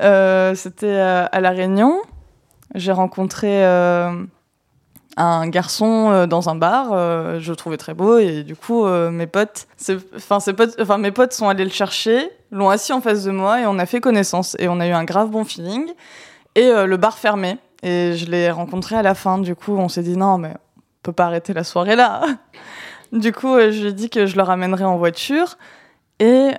Euh, 0.00 0.54
c'était 0.54 0.96
à 0.96 1.40
La 1.40 1.50
Réunion. 1.50 2.00
J'ai 2.74 2.92
rencontré 2.92 3.64
un 5.20 5.48
garçon 5.48 6.10
euh, 6.10 6.26
dans 6.26 6.48
un 6.48 6.54
bar, 6.54 6.90
euh, 6.92 7.40
je 7.40 7.50
le 7.50 7.56
trouvais 7.56 7.76
très 7.76 7.94
beau 7.94 8.18
et 8.18 8.42
du 8.42 8.56
coup 8.56 8.86
euh, 8.86 9.10
mes 9.10 9.26
potes, 9.26 9.66
enfin 10.16 10.98
mes 10.98 11.10
potes 11.10 11.32
sont 11.32 11.48
allés 11.48 11.64
le 11.64 11.70
chercher, 11.70 12.30
l'ont 12.50 12.70
assis 12.70 12.92
en 12.92 13.00
face 13.00 13.24
de 13.24 13.30
moi 13.30 13.60
et 13.60 13.66
on 13.66 13.78
a 13.78 13.86
fait 13.86 14.00
connaissance 14.00 14.56
et 14.58 14.68
on 14.68 14.80
a 14.80 14.86
eu 14.86 14.92
un 14.92 15.04
grave 15.04 15.30
bon 15.30 15.44
feeling 15.44 15.88
et 16.54 16.70
le 16.70 16.96
bar 16.96 17.18
fermé 17.18 17.58
et 17.82 18.14
je 18.16 18.26
l'ai 18.26 18.50
rencontré 18.50 18.96
à 18.96 19.02
la 19.02 19.14
fin. 19.14 19.38
Du 19.38 19.54
coup 19.54 19.76
on 19.76 19.88
s'est 19.88 20.02
dit 20.02 20.16
non 20.16 20.38
mais 20.38 20.52
on 20.76 20.80
peut 21.02 21.12
pas 21.12 21.26
arrêter 21.26 21.52
la 21.52 21.64
soirée 21.64 21.96
là. 21.96 22.22
du 23.12 23.32
coup 23.32 23.58
je 23.58 23.82
lui 23.82 23.88
ai 23.88 23.92
dit 23.92 24.10
que 24.10 24.26
je 24.26 24.36
le 24.36 24.42
ramènerais 24.42 24.84
en 24.84 24.96
voiture 24.96 25.58
et 26.18 26.50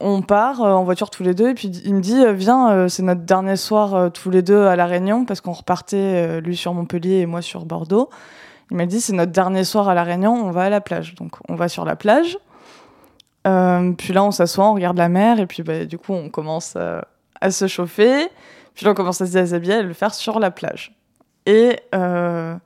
on 0.00 0.22
part 0.22 0.62
euh, 0.62 0.72
en 0.72 0.84
voiture 0.84 1.10
tous 1.10 1.22
les 1.22 1.34
deux 1.34 1.50
et 1.50 1.54
puis 1.54 1.68
il 1.68 1.94
me 1.94 2.00
dit 2.00 2.24
euh, 2.24 2.32
viens 2.32 2.70
euh, 2.70 2.88
c'est 2.88 3.02
notre 3.02 3.22
dernier 3.22 3.56
soir 3.56 4.10
tous 4.12 4.30
les 4.30 4.42
deux 4.42 4.66
à 4.66 4.76
la 4.76 4.86
Réunion 4.86 5.24
parce 5.24 5.40
qu'on 5.40 5.52
repartait 5.52 6.40
lui 6.40 6.56
sur 6.56 6.74
Montpellier 6.74 7.20
et 7.20 7.26
moi 7.26 7.42
sur 7.42 7.64
Bordeaux. 7.64 8.10
Il 8.70 8.76
m'a 8.76 8.86
dit 8.86 9.00
c'est 9.00 9.12
notre 9.12 9.32
dernier 9.32 9.64
soir 9.64 9.88
à 9.88 9.94
la 9.94 10.02
Réunion, 10.02 10.34
on 10.34 10.50
va 10.50 10.64
à 10.64 10.70
la 10.70 10.80
plage. 10.80 11.14
Donc 11.14 11.36
on 11.48 11.54
va 11.54 11.68
sur 11.68 11.84
la 11.84 11.96
plage. 11.96 12.36
puis 13.44 14.12
là 14.12 14.24
on 14.24 14.30
s'assoit, 14.30 14.68
on 14.68 14.74
regarde 14.74 14.98
la 14.98 15.08
mer 15.08 15.40
et 15.40 15.46
puis 15.46 15.62
bah, 15.62 15.84
du 15.84 15.98
coup 15.98 16.12
on 16.12 16.28
commence 16.28 16.76
à 16.76 17.50
se 17.50 17.66
chauffer. 17.66 18.28
Puis 18.74 18.84
là 18.84 18.92
on 18.92 18.94
commence 18.94 19.20
à 19.20 19.26
se 19.26 19.32
déshabiller 19.32 19.74
et 19.74 19.78
à 19.78 19.82
le 19.82 19.94
faire 19.94 20.14
sur 20.14 20.40
la 20.40 20.50
plage. 20.50 20.94
Et 21.46 21.80
là 21.92 22.60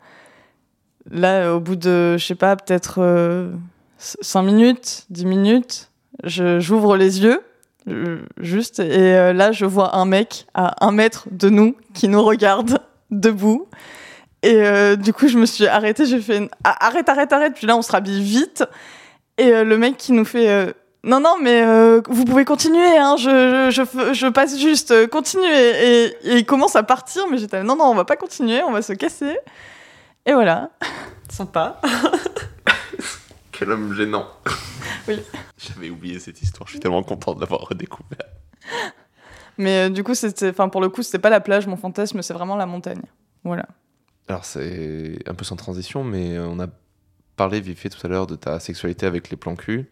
au 1.54 1.60
bout 1.60 1.76
de 1.76 2.16
je 2.18 2.26
sais 2.26 2.34
pas 2.34 2.56
peut-être 2.56 3.50
5 3.98 4.42
minutes, 4.42 5.06
10 5.10 5.26
minutes, 5.26 5.89
j'ouvre 6.24 6.96
les 6.96 7.22
yeux, 7.22 7.42
euh, 7.88 8.20
juste, 8.38 8.78
et 8.78 9.16
euh, 9.16 9.33
là, 9.33 9.52
je 9.52 9.64
vois 9.64 9.96
un 9.96 10.04
mec 10.04 10.46
à 10.54 10.87
un 10.87 10.92
mètre 10.92 11.26
de 11.30 11.48
nous 11.48 11.76
qui 11.94 12.09
nous 12.09 12.22
regarde 12.22 12.78
debout. 13.11 13.68
Et 14.42 14.54
euh, 14.54 14.96
du 14.96 15.12
coup, 15.12 15.28
je 15.28 15.38
me 15.38 15.46
suis 15.46 15.66
arrêtée, 15.66 16.06
j'ai 16.06 16.20
fait 16.20 16.48
ah, 16.64 16.87
arrête, 16.87 17.09
arrête, 17.09 17.33
arrête. 17.33 17.54
Puis 17.54 17.66
là, 17.66 17.76
on 17.76 17.83
se 17.83 17.92
rhabille 17.92 18.22
vite. 18.22 18.64
Et 19.38 19.64
le 19.64 19.78
mec 19.78 19.96
qui 19.96 20.12
nous 20.12 20.26
fait 20.26 20.74
non, 21.02 21.18
non, 21.18 21.37
mais 21.40 21.64
vous 22.11 22.26
pouvez 22.26 22.44
continuer, 22.44 22.98
hein, 22.98 23.16
je, 23.16 23.70
je, 23.70 24.12
je, 24.12 24.26
passe 24.26 24.59
juste, 24.59 25.09
continuez. 25.09 25.48
Et, 25.48 26.04
et, 26.24 26.37
il 26.37 26.44
commence 26.44 26.76
à 26.76 26.83
partir, 26.83 27.26
mais 27.30 27.38
j'étais 27.38 27.62
non, 27.62 27.74
non, 27.74 27.87
on 27.87 27.94
va 27.94 28.04
pas 28.04 28.16
continuer, 28.16 28.62
on 28.62 28.70
va 28.70 28.83
se 28.83 28.92
casser. 28.92 29.38
Et 30.26 30.35
voilà. 30.35 30.68
Sympa. 31.30 31.80
Quel 33.60 33.72
homme 33.72 33.92
gênant. 33.92 34.26
Oui. 35.06 35.20
J'avais 35.58 35.90
oublié 35.90 36.18
cette 36.18 36.40
histoire, 36.40 36.66
je 36.66 36.72
suis 36.72 36.80
tellement 36.80 37.02
content 37.02 37.34
de 37.34 37.40
l'avoir 37.40 37.60
redécouvert. 37.60 38.24
Mais 39.58 39.80
euh, 39.80 39.90
du 39.90 40.02
coup, 40.02 40.14
c'était, 40.14 40.48
enfin, 40.48 40.70
pour 40.70 40.80
le 40.80 40.88
coup, 40.88 41.02
c'était 41.02 41.18
pas 41.18 41.28
la 41.28 41.40
plage, 41.40 41.66
mon 41.66 41.76
fantasme, 41.76 42.22
c'est 42.22 42.32
vraiment 42.32 42.56
la 42.56 42.64
montagne. 42.64 43.02
Voilà. 43.44 43.66
Alors, 44.28 44.46
c'est 44.46 45.18
un 45.26 45.34
peu 45.34 45.44
sans 45.44 45.56
transition, 45.56 46.04
mais 46.04 46.38
on 46.38 46.58
a 46.58 46.68
parlé 47.36 47.60
vite 47.60 47.78
fait 47.78 47.90
tout 47.90 47.98
à 48.06 48.08
l'heure 48.08 48.26
de 48.26 48.34
ta 48.34 48.60
sexualité 48.60 49.04
avec 49.04 49.28
les 49.28 49.36
plans 49.36 49.56
cul. 49.56 49.90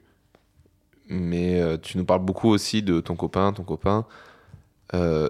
Mais 1.10 1.60
euh, 1.60 1.76
tu 1.76 1.98
nous 1.98 2.06
parles 2.06 2.24
beaucoup 2.24 2.48
aussi 2.48 2.82
de 2.82 3.00
ton 3.00 3.16
copain, 3.16 3.52
ton 3.52 3.64
copain. 3.64 4.06
Euh, 4.94 5.28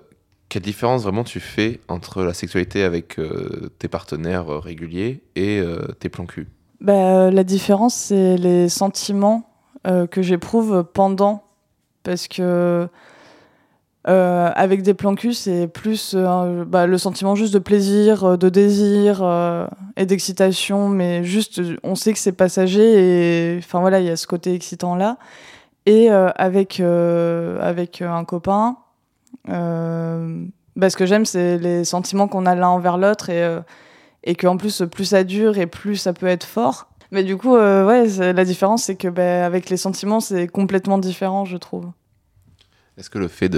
quelle 0.48 0.62
différence 0.62 1.03
vraiment 1.03 1.24
tu 1.24 1.40
fais 1.40 1.81
entre 1.88 2.22
la 2.22 2.35
sexualité 2.35 2.85
avec 2.85 3.18
euh, 3.18 3.68
tes 3.81 3.88
partenaires 3.88 4.46
réguliers 4.62 5.24
et 5.35 5.61
tes 5.98 6.09
plans 6.09 6.27
cul? 6.27 6.46
Bah, 6.81 7.31
La 7.31 7.45
différence, 7.45 7.95
c'est 7.95 8.37
les 8.37 8.69
sentiments 8.69 9.45
que 9.85 10.23
j'éprouve 10.23 10.85
pendant. 10.93 11.45
Parce 12.03 12.29
que 12.29 12.88
euh, 14.09 14.51
avec 14.55 14.83
des 14.83 14.95
plans 14.95 15.14
c'est 15.33 15.67
plus 15.67 16.14
euh, 16.17 16.64
bah, 16.64 16.87
le 16.87 16.97
sentiment 16.97 17.35
juste 17.35 17.53
de 17.53 17.59
plaisir, 17.59 18.25
euh, 18.25 18.37
de 18.38 18.49
désir 18.49 19.23
et 19.97 20.07
d'excitation, 20.07 20.88
mais 20.88 21.25
juste 21.25 21.61
on 21.83 21.95
sait 21.95 22.12
que 22.12 22.19
c'est 22.19 22.33
passager 22.33 23.55
et 23.55 23.59
enfin 23.59 23.81
voilà, 23.81 24.01
il 24.01 24.07
y 24.07 24.11
a 24.11 24.17
ce 24.17 24.27
côté 24.27 24.55
excitant 24.55 24.95
là. 24.95 25.19
Et 25.85 26.11
avec 26.11 26.81
avec 26.81 28.03
un 28.03 28.25
copain, 28.25 28.77
bah, 29.47 30.91
ce 30.91 30.97
que 30.97 31.07
j'aime, 31.07 31.25
c'est 31.25 31.59
les 31.59 31.85
sentiments 31.85 32.29
qu'on 32.29 32.47
a 32.47 32.55
l'un 32.55 32.69
envers 32.69 32.99
l'autre 32.99 33.31
et 33.31 33.59
et 34.25 34.35
qu'en 34.35 34.57
plus 34.57 34.83
plus 34.91 35.07
ça 35.07 35.25
dure 35.25 35.59
et 35.59 35.67
plus 35.67 35.97
ça 35.97 36.13
peut 36.13 36.27
être 36.27 36.45
fort. 36.45 36.89
Mais 37.11 37.25
du 37.25 37.39
coup, 37.39 37.55
ouais, 37.55 38.07
la 38.07 38.45
différence, 38.45 38.83
c'est 38.83 38.97
que 38.97 39.09
bah, 39.09 39.47
avec 39.47 39.71
les 39.71 39.79
sentiments, 39.79 40.21
c'est 40.21 40.47
complètement 40.47 40.99
différent, 40.99 41.47
je 41.47 41.57
trouve. 41.57 41.91
Est-ce 42.99 43.09
que 43.09 43.19
le 43.19 43.29
fait 43.29 43.49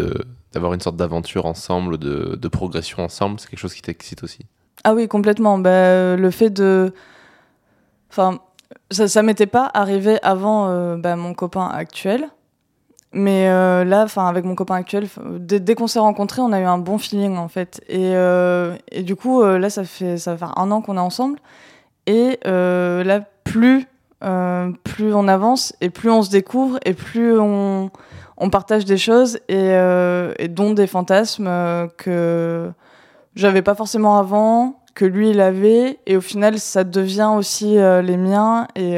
d'avoir 0.53 0.75
une 0.75 0.81
sorte 0.81 0.97
d'aventure 0.97 1.47
ensemble, 1.47 1.99
de, 1.99 2.37
de, 2.37 2.49
progression 2.49 3.03
ensemble, 3.03 3.41
c'est 3.41 3.49
quelque 3.49 3.59
chose 3.59 3.75
qui 3.75 3.83
t'excite 3.83 4.23
aussi? 4.23 4.41
Ah 4.85 4.95
oui, 4.95 5.09
complètement. 5.09 5.59
Bah, 5.59 6.15
le 6.15 6.31
fait 6.31 6.51
de... 6.51 6.95
Enfin, 8.11 8.39
ça, 8.91 9.09
ça 9.09 9.23
m'était 9.23 9.47
pas 9.47 9.71
arrivé 9.73 10.19
avant 10.23 10.69
euh, 10.69 10.97
bah, 10.97 11.17
mon 11.17 11.35
copain 11.35 11.67
actuel. 11.67 12.29
Mais 13.13 13.49
euh, 13.49 13.85
là, 13.85 14.05
enfin, 14.05 14.29
avec 14.29 14.45
mon 14.45 14.55
copain 14.55 14.77
actuel, 14.77 15.09
dès, 15.39 15.59
dès 15.59 15.75
qu'on 15.75 15.89
s'est 15.89 15.99
rencontrés, 15.99 16.43
on 16.43 16.53
a 16.53 16.61
eu 16.61 16.65
un 16.65 16.79
bon 16.79 16.99
feeling 16.99 17.37
en 17.37 17.49
fait. 17.49 17.83
Et, 17.89 18.15
euh, 18.15 18.77
et 18.93 19.03
du 19.03 19.17
coup, 19.17 19.43
là, 19.43 19.69
ça 19.69 19.85
fait 19.85 20.17
ça 20.17 20.33
va 20.33 20.37
faire 20.39 20.59
un 20.59 20.71
an 20.71 20.81
qu'on 20.81 20.97
est 20.97 21.01
ensemble. 21.01 21.39
Et 22.07 22.39
là, 22.45 23.21
plus 23.45 23.87
plus 24.85 25.15
on 25.15 25.29
avance 25.29 25.75
et 25.81 25.89
plus 25.89 26.11
on 26.11 26.23
se 26.23 26.31
découvre 26.31 26.79
et 26.85 26.93
plus 26.93 27.39
on 27.41 27.91
on 28.41 28.49
partage 28.49 28.87
des 28.87 28.97
choses 28.97 29.37
et, 29.49 29.55
euh, 29.55 30.33
dont 30.49 30.73
des 30.73 30.87
fantasmes 30.87 31.47
euh, 31.47 31.87
que 31.99 32.73
j'avais 33.37 33.63
pas 33.63 33.75
forcément 33.75 34.19
avant, 34.19 34.81
que 34.95 35.05
lui 35.05 35.31
il 35.31 35.41
avait, 35.41 36.01
et 36.07 36.17
au 36.17 36.21
final 36.21 36.59
ça 36.59 36.83
devient 36.83 37.31
aussi 37.37 37.79
euh, 37.79 38.03
les 38.03 38.17
miens 38.17 38.67
et, 38.75 38.97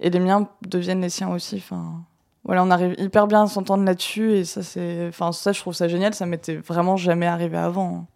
et 0.00 0.10
les 0.10 0.18
miens 0.18 0.48
deviennent 0.66 1.02
les 1.02 1.10
siens 1.10 1.28
aussi. 1.28 1.56
Enfin, 1.56 2.00
voilà, 2.44 2.64
on 2.64 2.70
arrive 2.70 2.94
hyper 2.98 3.26
bien 3.26 3.44
à 3.44 3.46
s'entendre 3.46 3.84
là-dessus 3.84 4.32
et 4.32 4.44
ça 4.44 4.62
c'est, 4.62 5.06
enfin 5.08 5.32
ça 5.32 5.52
je 5.52 5.60
trouve 5.60 5.74
ça 5.74 5.88
génial, 5.88 6.12
ça 6.14 6.26
m'était 6.26 6.56
vraiment 6.56 6.96
jamais 6.96 7.26
arrivé 7.26 7.56
avant. 7.56 8.06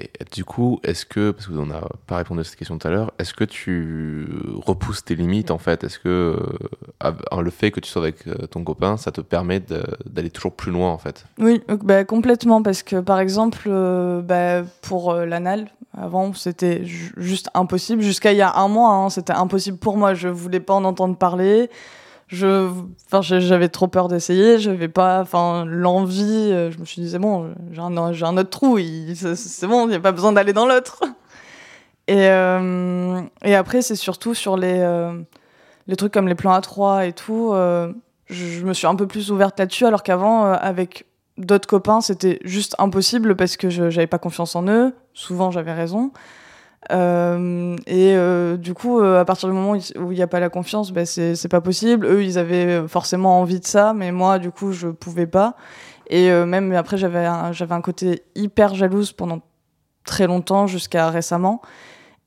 Et 0.00 0.10
du 0.32 0.44
coup, 0.44 0.80
est-ce 0.82 1.06
que, 1.06 1.30
parce 1.30 1.46
que 1.46 1.52
vous 1.52 1.64
n'en 1.64 1.80
pas 2.08 2.16
répondu 2.16 2.40
à 2.40 2.44
cette 2.44 2.56
question 2.56 2.76
tout 2.76 2.88
à 2.88 2.90
l'heure, 2.90 3.12
est-ce 3.20 3.32
que 3.32 3.44
tu 3.44 4.26
repousses 4.56 5.04
tes 5.04 5.14
limites 5.14 5.52
en 5.52 5.58
fait? 5.58 5.84
Est-ce 5.84 6.00
que 6.00 6.36
euh, 7.04 7.40
le 7.40 7.50
fait 7.50 7.70
que 7.70 7.78
tu 7.78 7.88
sois 7.88 8.02
avec 8.02 8.26
euh, 8.26 8.46
ton 8.48 8.64
copain, 8.64 8.96
ça 8.96 9.12
te 9.12 9.20
permet 9.20 9.60
d'aller 10.04 10.30
toujours 10.30 10.52
plus 10.52 10.72
loin 10.72 10.90
en 10.90 10.98
fait? 10.98 11.24
Oui, 11.38 11.62
euh, 11.70 11.76
bah, 11.80 12.04
complètement, 12.04 12.62
parce 12.62 12.82
que 12.82 12.98
par 12.98 13.20
exemple, 13.20 13.70
bah, 14.24 14.62
pour 14.82 15.14
l'anal, 15.14 15.70
avant 15.96 16.32
c'était 16.34 16.84
juste 16.84 17.48
impossible. 17.54 18.02
Jusqu'à 18.02 18.32
il 18.32 18.38
y 18.38 18.42
a 18.42 18.56
un 18.56 18.66
mois, 18.66 18.90
hein, 18.90 19.08
c'était 19.08 19.34
impossible 19.34 19.78
pour 19.78 19.96
moi. 19.96 20.14
Je 20.14 20.28
voulais 20.28 20.60
pas 20.60 20.74
en 20.74 20.82
entendre 20.82 21.16
parler 21.16 21.70
je 22.28 22.68
enfin 23.06 23.20
j'avais 23.22 23.68
trop 23.68 23.86
peur 23.86 24.08
d'essayer 24.08 24.58
j'avais 24.58 24.88
pas 24.88 25.20
enfin 25.20 25.64
l'envie 25.64 26.50
euh, 26.50 26.72
je 26.72 26.78
me 26.78 26.84
suis 26.84 27.00
dit 27.00 27.18
bon 27.18 27.54
j'ai 27.70 27.80
un, 27.80 28.12
j'ai 28.12 28.24
un 28.24 28.36
autre 28.36 28.50
trou 28.50 28.78
c'est 29.14 29.66
bon 29.68 29.86
il 29.86 29.90
n'y 29.90 29.94
a 29.94 30.00
pas 30.00 30.12
besoin 30.12 30.32
d'aller 30.32 30.52
dans 30.52 30.66
l'autre. 30.66 31.02
Et 32.08 32.28
euh, 32.28 33.20
et 33.44 33.54
après 33.54 33.82
c'est 33.82 33.96
surtout 33.96 34.34
sur 34.34 34.56
les 34.56 34.78
euh, 34.80 35.12
les 35.86 35.96
trucs 35.96 36.12
comme 36.12 36.28
les 36.28 36.34
plans 36.34 36.58
A3 36.58 37.08
et 37.08 37.12
tout 37.12 37.52
je, 38.28 38.64
me 38.64 38.72
suis 38.74 38.88
un 38.88 38.96
peu 38.96 39.06
plus 39.06 39.30
ouverte 39.30 39.58
là-dessus 39.58 39.86
alors 39.86 40.02
qu'avant 40.02 40.46
avec 40.46 41.06
d'autres 41.38 41.68
copains 41.68 42.00
c'était 42.00 42.40
juste 42.44 42.74
impossible 42.78 43.36
parce 43.36 43.56
que 43.56 43.70
j'avais 43.70 44.06
pas 44.06 44.18
confiance 44.18 44.56
en 44.56 44.66
eux. 44.68 44.94
Souvent 45.14 45.50
j'avais 45.52 45.72
raison 45.72 46.12
euh, 46.92 47.76
et 47.86 48.14
euh, 48.16 48.56
du 48.56 48.74
coup, 48.74 49.00
euh, 49.00 49.20
à 49.20 49.24
partir 49.24 49.48
du 49.48 49.54
moment 49.54 49.78
où 49.96 50.12
il 50.12 50.16
n'y 50.16 50.22
a 50.22 50.26
pas 50.26 50.40
la 50.40 50.48
confiance, 50.48 50.92
bah, 50.92 51.06
c'est 51.06 51.48
pas 51.48 51.60
possible. 51.60 52.06
Eux, 52.06 52.24
ils 52.24 52.38
avaient 52.38 52.86
forcément 52.88 53.40
envie 53.40 53.60
de 53.60 53.66
ça, 53.66 53.92
mais 53.94 54.12
moi, 54.12 54.38
du 54.38 54.50
coup, 54.50 54.72
je 54.72 54.88
pouvais 54.88 55.26
pas. 55.26 55.56
Et 56.08 56.30
même 56.30 56.72
après, 56.72 56.98
j'avais 56.98 57.24
un, 57.26 57.50
un 57.70 57.80
côté 57.80 58.22
hyper 58.36 58.74
jalouse 58.74 59.12
pendant 59.12 59.40
très 60.04 60.26
longtemps, 60.26 60.66
jusqu'à 60.68 61.10
récemment. 61.10 61.62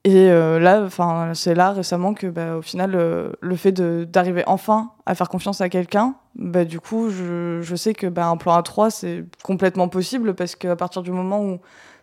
Et 0.03 0.27
là, 0.27 0.83
enfin, 0.83 1.31
c'est 1.33 1.55
là 1.55 1.71
récemment 1.71 2.13
que, 2.13 2.27
bah, 2.27 2.57
au 2.57 2.61
final, 2.61 2.91
le 3.39 3.55
fait 3.55 3.71
d'arriver 3.71 4.43
enfin 4.47 4.91
à 5.05 5.15
faire 5.15 5.29
confiance 5.29 5.61
à 5.61 5.69
quelqu'un, 5.69 6.15
bah, 6.35 6.65
du 6.65 6.81
coup, 6.81 7.09
je, 7.09 7.61
je 7.61 7.75
sais 7.75 7.93
que 7.93 8.07
bah, 8.07 8.27
un 8.27 8.35
plan 8.35 8.59
A3, 8.59 8.89
c'est 8.89 9.23
complètement 9.43 9.87
possible 9.87 10.35
parce 10.35 10.55
qu'à 10.55 10.75
partir 10.75 11.01
du 11.01 11.11
moment 11.11 11.41
où 11.41 11.59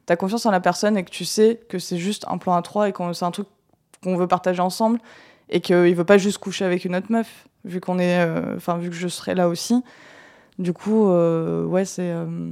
t'as 0.07 0.17
confiance 0.17 0.47
en 0.47 0.51
la 0.51 0.61
personne 0.61 0.97
et 0.97 1.05
que 1.05 1.11
tu 1.11 1.25
sais 1.25 1.61
que 1.69 1.79
c'est 1.79 1.99
juste 1.99 2.25
un 2.29 2.39
plan 2.39 2.55
à 2.55 2.63
trois 2.63 2.89
et 2.89 2.93
que 2.93 3.13
c'est 3.13 3.25
un 3.25 3.31
truc 3.31 3.49
qu'on 4.03 4.17
veut 4.17 4.29
partager 4.29 4.63
ensemble 4.63 5.01
et 5.49 5.61
qu'il 5.61 5.95
veut 5.95 6.05
pas 6.05 6.19
juste 6.19 6.39
coucher 6.39 6.65
avec 6.65 6.85
une 6.85 6.97
autre 6.97 7.11
meuf, 7.11 7.47
vu 7.65 7.81
qu'on 7.81 7.99
est, 7.99 8.21
euh, 8.21 8.57
vu 8.79 8.91
que 8.91 8.97
je 8.97 9.09
serai 9.09 9.35
là 9.35 9.49
aussi. 9.49 9.83
Du 10.59 10.73
coup, 10.73 11.09
euh, 11.09 11.65
ouais, 11.65 11.85
c'est 11.85 12.11
euh, 12.11 12.51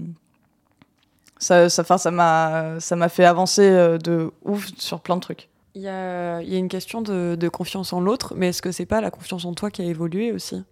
ça, 1.38 1.68
ça, 1.68 2.10
m'a, 2.10 2.80
ça 2.80 3.08
fait 3.08 3.24
avancer 3.24 3.70
de 3.98 4.32
ouf 4.44 4.68
sur 4.78 5.00
plein 5.00 5.16
de 5.16 5.20
trucs. 5.20 5.48
Il 5.74 5.82
y 5.82 5.88
a, 5.88 6.40
y 6.42 6.54
a, 6.54 6.58
une 6.58 6.68
question 6.68 7.02
de, 7.02 7.36
de 7.38 7.48
confiance 7.48 7.92
en 7.92 8.00
l'autre, 8.00 8.34
mais 8.36 8.48
est-ce 8.48 8.62
que 8.62 8.70
c'est 8.70 8.86
pas 8.86 9.00
la 9.00 9.10
confiance 9.10 9.44
en 9.44 9.54
toi 9.54 9.70
qui 9.70 9.82
a 9.82 9.84
évolué 9.84 10.30
aussi? 10.30 10.62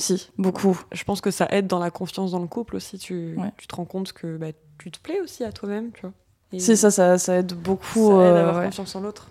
Si, 0.00 0.30
beaucoup. 0.38 0.80
Je 0.92 1.04
pense 1.04 1.20
que 1.20 1.30
ça 1.30 1.46
aide 1.50 1.66
dans 1.66 1.78
la 1.78 1.90
confiance 1.90 2.32
dans 2.32 2.40
le 2.40 2.46
couple 2.46 2.76
aussi. 2.76 2.98
Tu, 2.98 3.36
tu 3.56 3.66
te 3.66 3.76
rends 3.76 3.84
compte 3.84 4.12
que 4.12 4.36
bah, 4.36 4.48
tu 4.78 4.90
te 4.90 4.98
plais 4.98 5.20
aussi 5.20 5.44
à 5.44 5.52
toi-même, 5.52 5.92
tu 5.92 6.02
vois. 6.02 6.12
si, 6.58 6.76
ça, 6.76 6.90
ça, 6.90 7.18
ça, 7.18 7.36
aide 7.36 7.52
beaucoup. 7.52 8.08
Ça 8.08 8.24
aide 8.24 8.36
à 8.36 8.40
avoir 8.40 8.56
euh, 8.58 8.64
confiance 8.64 8.96
en 8.96 9.02
l'autre. 9.02 9.28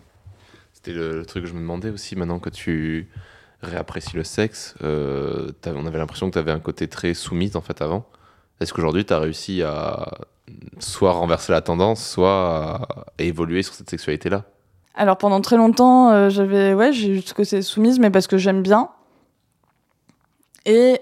C'était 0.73 0.93
le, 0.93 1.25
truc 1.25 1.43
que 1.43 1.49
je 1.49 1.53
me 1.53 1.59
demandais 1.59 1.89
aussi, 1.89 2.15
maintenant 2.15 2.39
que 2.39 2.49
tu 2.49 3.09
réapprécies 3.61 4.15
le 4.15 4.23
sexe, 4.23 4.75
euh, 4.83 5.51
on 5.65 5.85
avait 5.85 5.97
l'impression 5.97 6.27
que 6.27 6.33
tu 6.33 6.39
avais 6.39 6.51
un 6.51 6.59
côté 6.59 6.87
très 6.87 7.13
soumise 7.13 7.57
en 7.57 7.61
fait 7.61 7.81
avant. 7.81 8.05
Est-ce 8.61 8.73
qu'aujourd'hui 8.73 9.03
tu 9.05 9.11
as 9.11 9.19
réussi 9.19 9.63
à 9.63 10.19
soit 10.79 11.11
renverser 11.11 11.51
la 11.51 11.61
tendance, 11.61 12.05
soit 12.05 12.31
à, 12.31 12.87
évoluer 13.17 13.63
sur 13.63 13.73
cette 13.73 13.89
sexualité-là? 13.89 14.45
Alors 14.95 15.17
pendant 15.17 15.41
très 15.41 15.57
longtemps, 15.57 16.11
euh, 16.11 16.29
j'avais 16.29 16.73
ouais, 16.73 16.93
j'ai 16.93 17.09
eu 17.09 17.21
ce 17.21 17.33
côté 17.33 17.61
soumise, 17.61 17.99
mais 17.99 18.09
parce 18.09 18.27
que 18.27 18.37
j'aime 18.37 18.61
bien. 18.61 18.89
Et 20.65 20.99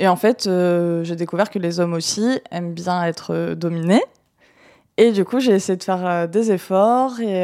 et 0.00 0.08
en 0.08 0.16
fait, 0.16 0.46
euh, 0.46 1.04
j'ai 1.04 1.14
découvert 1.14 1.50
que 1.50 1.58
les 1.58 1.78
hommes 1.78 1.92
aussi 1.92 2.40
aiment 2.50 2.72
bien 2.72 3.04
être 3.04 3.34
euh, 3.34 3.54
dominés. 3.54 4.02
Et 4.96 5.12
du 5.12 5.26
coup, 5.26 5.40
j'ai 5.40 5.52
essayé 5.52 5.76
de 5.76 5.82
faire 5.82 6.06
euh, 6.06 6.26
des 6.26 6.50
efforts 6.52 7.20
et, 7.20 7.42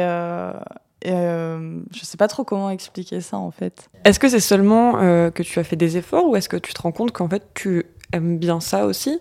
et 1.03 1.11
je 1.11 1.99
sais 2.01 2.17
pas 2.17 2.27
trop 2.27 2.43
comment 2.43 2.71
expliquer 2.71 3.21
ça 3.21 3.37
en 3.37 3.51
fait. 3.51 3.89
Est-ce 4.03 4.19
que 4.19 4.27
c'est 4.27 4.39
seulement 4.39 4.93
que 4.93 5.43
tu 5.43 5.59
as 5.59 5.63
fait 5.63 5.75
des 5.75 5.97
efforts 5.97 6.27
ou 6.27 6.35
est-ce 6.35 6.49
que 6.49 6.57
tu 6.57 6.73
te 6.73 6.81
rends 6.81 6.91
compte 6.91 7.11
qu'en 7.11 7.29
fait 7.29 7.43
tu 7.53 7.85
aimes 8.11 8.39
bien 8.39 8.59
ça 8.59 8.85
aussi? 8.85 9.19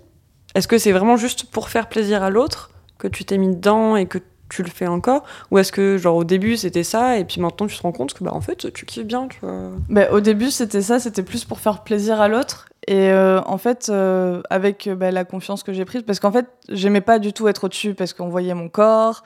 Est-ce 0.54 0.66
que 0.66 0.78
c'est 0.78 0.92
vraiment 0.92 1.16
juste 1.16 1.50
pour 1.50 1.68
faire 1.68 1.88
plaisir 1.88 2.22
à 2.22 2.30
l'autre 2.30 2.70
que 2.98 3.08
tu 3.08 3.24
t'es 3.24 3.36
mis 3.36 3.54
dedans 3.54 3.96
et 3.96 4.06
que 4.06 4.18
tu 4.48 4.62
le 4.62 4.70
fais 4.70 4.86
encore 4.86 5.24
Ou 5.50 5.58
est-ce 5.58 5.72
que, 5.72 5.98
genre, 5.98 6.16
au 6.16 6.24
début, 6.24 6.56
c'était 6.56 6.84
ça, 6.84 7.18
et 7.18 7.24
puis 7.24 7.40
maintenant, 7.40 7.66
tu 7.66 7.76
te 7.76 7.82
rends 7.82 7.92
compte 7.92 8.14
que, 8.14 8.24
bah, 8.24 8.32
en 8.32 8.40
fait, 8.40 8.72
tu 8.72 8.86
kiffes 8.86 9.06
bien, 9.06 9.28
tu 9.28 9.38
vois? 9.40 9.70
Bah, 9.88 10.10
Au 10.12 10.20
début, 10.20 10.50
c'était 10.50 10.82
ça, 10.82 10.98
c'était 10.98 11.22
plus 11.22 11.44
pour 11.44 11.60
faire 11.60 11.82
plaisir 11.82 12.20
à 12.20 12.28
l'autre. 12.28 12.68
Et 12.86 13.10
euh, 13.10 13.40
en 13.42 13.58
fait, 13.58 13.88
euh, 13.88 14.42
avec 14.48 14.88
bah, 14.88 15.10
la 15.10 15.24
confiance 15.24 15.62
que 15.62 15.72
j'ai 15.72 15.84
prise, 15.84 16.02
parce 16.02 16.20
qu'en 16.20 16.30
fait, 16.30 16.46
j'aimais 16.68 17.00
pas 17.00 17.18
du 17.18 17.32
tout 17.32 17.48
être 17.48 17.64
au-dessus, 17.64 17.94
parce 17.94 18.12
qu'on 18.12 18.28
voyait 18.28 18.54
mon 18.54 18.68
corps. 18.68 19.24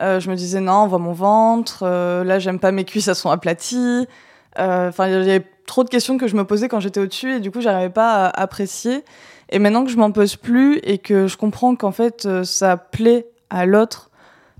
Euh, 0.00 0.20
je 0.20 0.30
me 0.30 0.36
disais, 0.36 0.60
non, 0.60 0.84
on 0.84 0.86
voit 0.86 0.98
mon 0.98 1.12
ventre. 1.12 1.84
là, 1.86 2.38
j'aime 2.38 2.58
pas 2.58 2.72
mes 2.72 2.84
cuisses, 2.84 3.08
elles 3.08 3.14
sont 3.14 3.30
aplaties. 3.30 4.06
Enfin, 4.58 5.08
il 5.08 5.12
y 5.12 5.30
avait 5.30 5.46
trop 5.66 5.84
de 5.84 5.88
questions 5.88 6.18
que 6.18 6.26
je 6.26 6.36
me 6.36 6.44
posais 6.44 6.68
quand 6.68 6.80
j'étais 6.80 7.00
au-dessus, 7.00 7.36
et 7.36 7.40
du 7.40 7.50
coup, 7.50 7.60
j'arrivais 7.60 7.90
pas 7.90 8.26
à 8.26 8.42
apprécier. 8.42 9.04
Et 9.48 9.58
maintenant 9.58 9.84
que 9.84 9.90
je 9.90 9.96
m'en 9.96 10.12
pose 10.12 10.36
plus, 10.36 10.78
et 10.82 10.98
que 10.98 11.26
je 11.26 11.36
comprends 11.36 11.74
qu'en 11.76 11.92
fait, 11.92 12.28
ça 12.44 12.76
plaît 12.76 13.26
à 13.48 13.64
l'autre, 13.66 14.09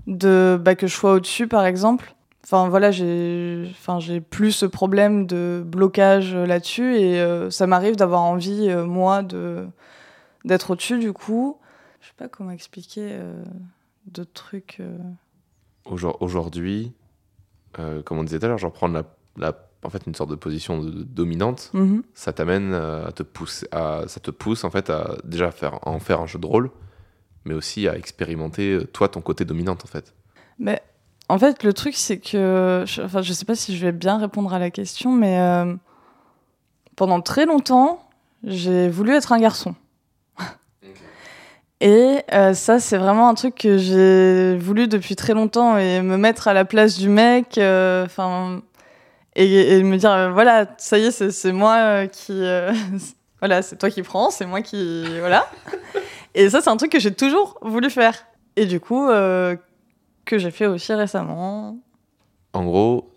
de 0.07 0.59
bah, 0.61 0.75
que 0.75 0.87
je 0.87 0.95
sois 0.95 1.13
au-dessus, 1.13 1.47
par 1.47 1.65
exemple. 1.65 2.15
Enfin 2.43 2.69
voilà, 2.69 2.89
j'ai 2.91 3.65
enfin 3.71 3.99
plus 4.29 4.51
ce 4.51 4.65
problème 4.65 5.27
de 5.27 5.63
blocage 5.65 6.35
là-dessus 6.35 6.95
et 6.97 7.21
euh, 7.21 7.49
ça 7.51 7.67
m'arrive 7.67 7.95
d'avoir 7.95 8.21
envie 8.21 8.67
euh, 8.69 8.83
moi 8.85 9.21
de 9.21 9.65
d'être 10.43 10.71
au-dessus 10.71 10.97
du 10.97 11.13
coup. 11.13 11.57
Je 12.01 12.07
sais 12.07 12.13
pas 12.17 12.27
comment 12.27 12.49
expliquer 12.51 13.09
euh, 13.11 13.43
d'autres 14.07 14.33
trucs. 14.33 14.77
euh. 14.79 14.97
Aujourd'hui, 16.19 16.93
comme 18.05 18.17
on 18.19 18.23
disait 18.23 18.39
tout 18.39 18.45
à 18.45 18.49
l'heure, 18.49 18.57
genre 18.57 18.71
prendre 18.73 18.93
la, 18.95 19.03
la- 19.37 19.55
en 19.83 19.89
fait, 19.89 20.03
une 20.05 20.13
sorte 20.15 20.29
de 20.29 20.35
position 20.35 20.81
de- 20.83 20.91
de 20.91 21.03
dominante, 21.03 21.71
Mhm. 21.73 22.03
ça 22.13 22.33
t'amène 22.33 22.73
à 22.73 23.11
te 23.11 23.23
pousser, 23.23 23.67
à, 23.71 24.03
ça 24.07 24.19
te 24.19 24.29
pousse 24.31 24.63
en 24.63 24.69
fait 24.69 24.89
à 24.89 25.15
déjà 25.23 25.49
faire, 25.51 25.75
à 25.75 25.89
en 25.89 25.99
faire 25.99 26.21
un 26.21 26.27
jeu 26.27 26.37
de 26.39 26.45
rôle, 26.45 26.69
mais 27.45 27.53
aussi 27.53 27.87
à 27.87 27.97
expérimenter 27.97 28.71
euh, 28.73 28.83
toi 28.85 29.07
ton 29.09 29.21
côté 29.21 29.45
dominante 29.45 29.83
en 29.83 29.87
fait. 29.87 30.13
Mais 30.59 30.81
en 31.29 31.39
fait, 31.39 31.63
le 31.63 31.73
truc, 31.73 31.95
c'est 31.95 32.19
que. 32.19 32.83
Je, 32.85 33.01
enfin, 33.01 33.21
je 33.21 33.31
sais 33.33 33.45
pas 33.45 33.55
si 33.55 33.75
je 33.77 33.85
vais 33.85 33.91
bien 33.93 34.17
répondre 34.17 34.53
à 34.53 34.59
la 34.59 34.69
question, 34.69 35.11
mais 35.11 35.39
euh, 35.39 35.73
pendant 36.95 37.21
très 37.21 37.45
longtemps, 37.45 38.07
j'ai 38.43 38.89
voulu 38.89 39.13
être 39.13 39.31
un 39.31 39.39
garçon. 39.39 39.75
Et 41.83 42.19
euh, 42.31 42.53
ça, 42.53 42.79
c'est 42.79 42.97
vraiment 42.97 43.27
un 43.27 43.33
truc 43.33 43.55
que 43.55 43.79
j'ai 43.79 44.55
voulu 44.57 44.87
depuis 44.87 45.15
très 45.15 45.33
longtemps 45.33 45.77
et 45.79 46.01
me 46.03 46.15
mettre 46.15 46.47
à 46.47 46.53
la 46.53 46.63
place 46.63 46.95
du 46.99 47.09
mec. 47.09 47.57
euh, 47.57 48.05
Enfin. 48.05 48.61
et, 49.35 49.77
et 49.77 49.83
me 49.83 49.97
dire, 49.97 50.11
euh, 50.11 50.29
voilà, 50.31 50.67
ça 50.77 50.99
y 50.99 51.05
est, 51.05 51.31
c'est 51.31 51.51
moi 51.51 52.05
qui. 52.07 52.33
voilà, 53.41 53.61
c'est 53.63 53.75
toi 53.75 53.89
qui 53.89 54.03
prends, 54.03 54.29
c'est 54.29 54.45
moi 54.45 54.61
qui. 54.61 55.19
Voilà. 55.19 55.47
et 56.35 56.49
ça, 56.49 56.61
c'est 56.61 56.69
un 56.69 56.77
truc 56.77 56.91
que 56.91 56.99
j'ai 56.99 57.13
toujours 57.13 57.57
voulu 57.61 57.89
faire. 57.89 58.25
Et 58.55 58.65
du 58.65 58.79
coup, 58.79 59.09
euh, 59.09 59.55
que 60.25 60.37
j'ai 60.37 60.51
fait 60.51 60.67
aussi 60.67 60.93
récemment. 60.93 61.77
En 62.53 62.63
gros, 62.63 63.09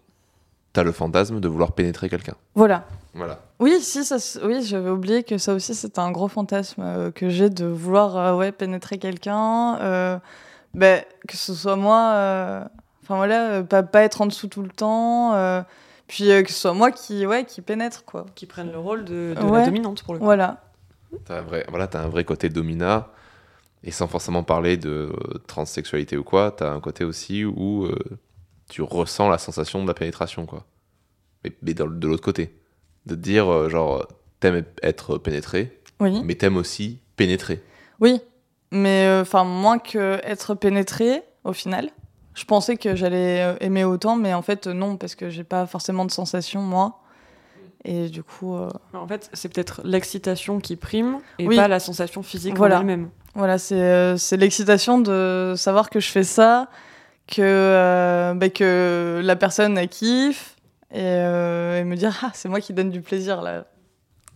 t'as 0.73 0.83
le 0.83 0.93
fantasme 0.93 1.41
de 1.41 1.49
vouloir 1.49 1.73
pénétrer 1.73 2.09
quelqu'un. 2.09 2.35
Voilà. 2.55 2.85
Voilà. 3.15 3.41
Oui, 3.61 3.81
si, 3.81 4.05
ça, 4.05 4.17
oui, 4.45 4.63
j'avais 4.63 4.91
oublié 4.91 5.23
que 5.23 5.39
ça 5.39 5.55
aussi, 5.55 5.75
c'était 5.75 6.01
un 6.01 6.11
gros 6.11 6.29
fantasme 6.29 6.83
euh, 6.83 7.11
que 7.11 7.29
j'ai 7.29 7.51
de 7.51 7.67
vouloir 7.67 8.17
euh, 8.17 8.37
ouais, 8.37 8.51
pénétrer 8.51 8.99
quelqu'un. 8.99 9.79
euh, 9.81 10.19
ben, 10.73 11.05
que 11.29 11.37
ce 11.37 11.55
soit 11.55 11.77
moi, 11.77 12.67
enfin 13.03 13.17
voilà, 13.17 13.63
pas, 13.63 13.85
pas 13.85 14.03
être 14.03 14.23
en 14.23 14.27
dessous 14.27 14.49
tout 14.49 14.63
le 14.63 14.71
temps. 14.71 15.33
Puis 16.07 16.31
euh, 16.31 16.43
que 16.43 16.51
ce 16.51 16.59
soit 16.59 16.75
moi 16.75 16.91
qui, 16.91 17.27
ouais, 17.27 17.45
qui 17.45 17.61
pénètre, 17.63 18.05
quoi. 18.05 18.27
Qui 18.35 18.47
prennent 18.47 18.73
le 18.73 18.79
rôle 18.79 19.05
de, 19.05 19.35
de 19.37 19.43
Ouais. 19.45 19.61
la 19.61 19.67
dominante 19.67 20.03
pour 20.03 20.15
le 20.15 20.19
coup. 20.21 20.25
Voilà. 20.25 20.63
T'as 21.25 21.39
un 21.39 21.43
vrai, 21.43 21.65
voilà, 21.69 21.87
t'as 21.87 22.03
un 22.03 22.09
vrai 22.09 22.25
côté 22.25 22.49
domina, 22.49 23.09
et 23.85 23.91
sans 23.91 24.09
forcément 24.09 24.43
parler 24.43 24.77
de 24.77 24.91
euh, 25.13 25.39
transsexualité 25.47 26.17
ou 26.17 26.25
quoi, 26.25 26.51
t'as 26.51 26.71
un 26.73 26.81
côté 26.81 27.05
aussi 27.05 27.45
où 27.45 27.85
euh, 27.85 27.97
tu 28.69 28.83
ressens 28.83 29.29
la 29.29 29.39
sensation 29.39 29.83
de 29.83 29.87
la 29.89 29.95
pénétration, 29.95 30.47
quoi. 30.47 30.65
Mais, 31.45 31.53
mais 31.63 31.75
dans- 31.75 31.87
de 31.87 32.07
l'autre 32.09 32.25
côté. 32.25 32.59
De 33.07 33.15
te 33.15 33.21
dire, 33.21 33.47
euh, 33.53 33.69
genre, 33.69 34.09
t'aimes 34.41 34.65
être 34.83 35.19
pénétré, 35.19 35.81
Oui. 36.01 36.21
mais 36.25 36.35
t'aimes 36.35 36.57
aussi 36.57 37.01
pénétrer. 37.17 37.63
Oui. 38.01 38.21
Mais 38.73 39.05
euh, 39.07 39.21
enfin, 39.23 39.45
moins 39.45 39.79
que 39.79 40.19
être 40.25 40.55
pénétré, 40.57 41.23
au 41.45 41.53
final. 41.53 41.91
Je 42.35 42.45
pensais 42.45 42.77
que 42.77 42.97
j'allais 42.97 43.43
euh, 43.43 43.57
aimer 43.61 43.85
autant, 43.85 44.17
mais 44.17 44.35
en 44.35 44.43
fait, 44.43 44.67
euh, 44.67 44.73
non, 44.73 44.97
parce 44.97 45.15
que 45.15 45.31
j'ai 45.31 45.45
pas 45.45 45.67
forcément 45.67 46.05
de 46.05 46.11
sensation, 46.11 46.61
moi. 46.63 47.01
Et 47.85 48.09
du 48.09 48.23
coup. 48.23 48.57
euh, 48.57 48.69
En 48.95 49.07
fait, 49.07 49.31
c'est 49.35 49.53
peut-être 49.53 49.83
l'excitation 49.85 50.59
qui 50.59 50.77
prime 50.77 51.19
et 51.39 51.47
Oui. 51.47 51.57
pas 51.57 51.69
la 51.69 51.79
sensation 51.81 52.23
physique 52.23 52.57
Voilà. 52.57 52.79
en 52.79 52.81
elle-même. 52.81 53.11
Voilà, 53.35 53.59
c'est 53.59 53.75
euh, 53.81 54.17
c'est 54.17 54.37
l'excitation 54.37 54.99
de 55.01 55.55
savoir 55.57 55.91
que 55.91 56.01
je 56.01 56.09
fais 56.09 56.23
ça, 56.25 56.69
que, 57.27 57.43
euh, 57.43 58.33
bah, 58.35 58.49
que 58.49 59.21
la 59.23 59.37
personne 59.37 59.77
elle 59.77 59.89
kiffe 59.89 60.57
et, 60.93 60.99
euh, 61.01 61.81
et 61.81 61.85
me 61.85 61.97
dire 61.97 62.17
ah 62.23 62.31
c'est 62.33 62.49
moi 62.49 62.61
qui 62.61 62.73
donne 62.73 62.91
du 62.91 63.01
plaisir 63.01 63.43
là. 63.43 63.67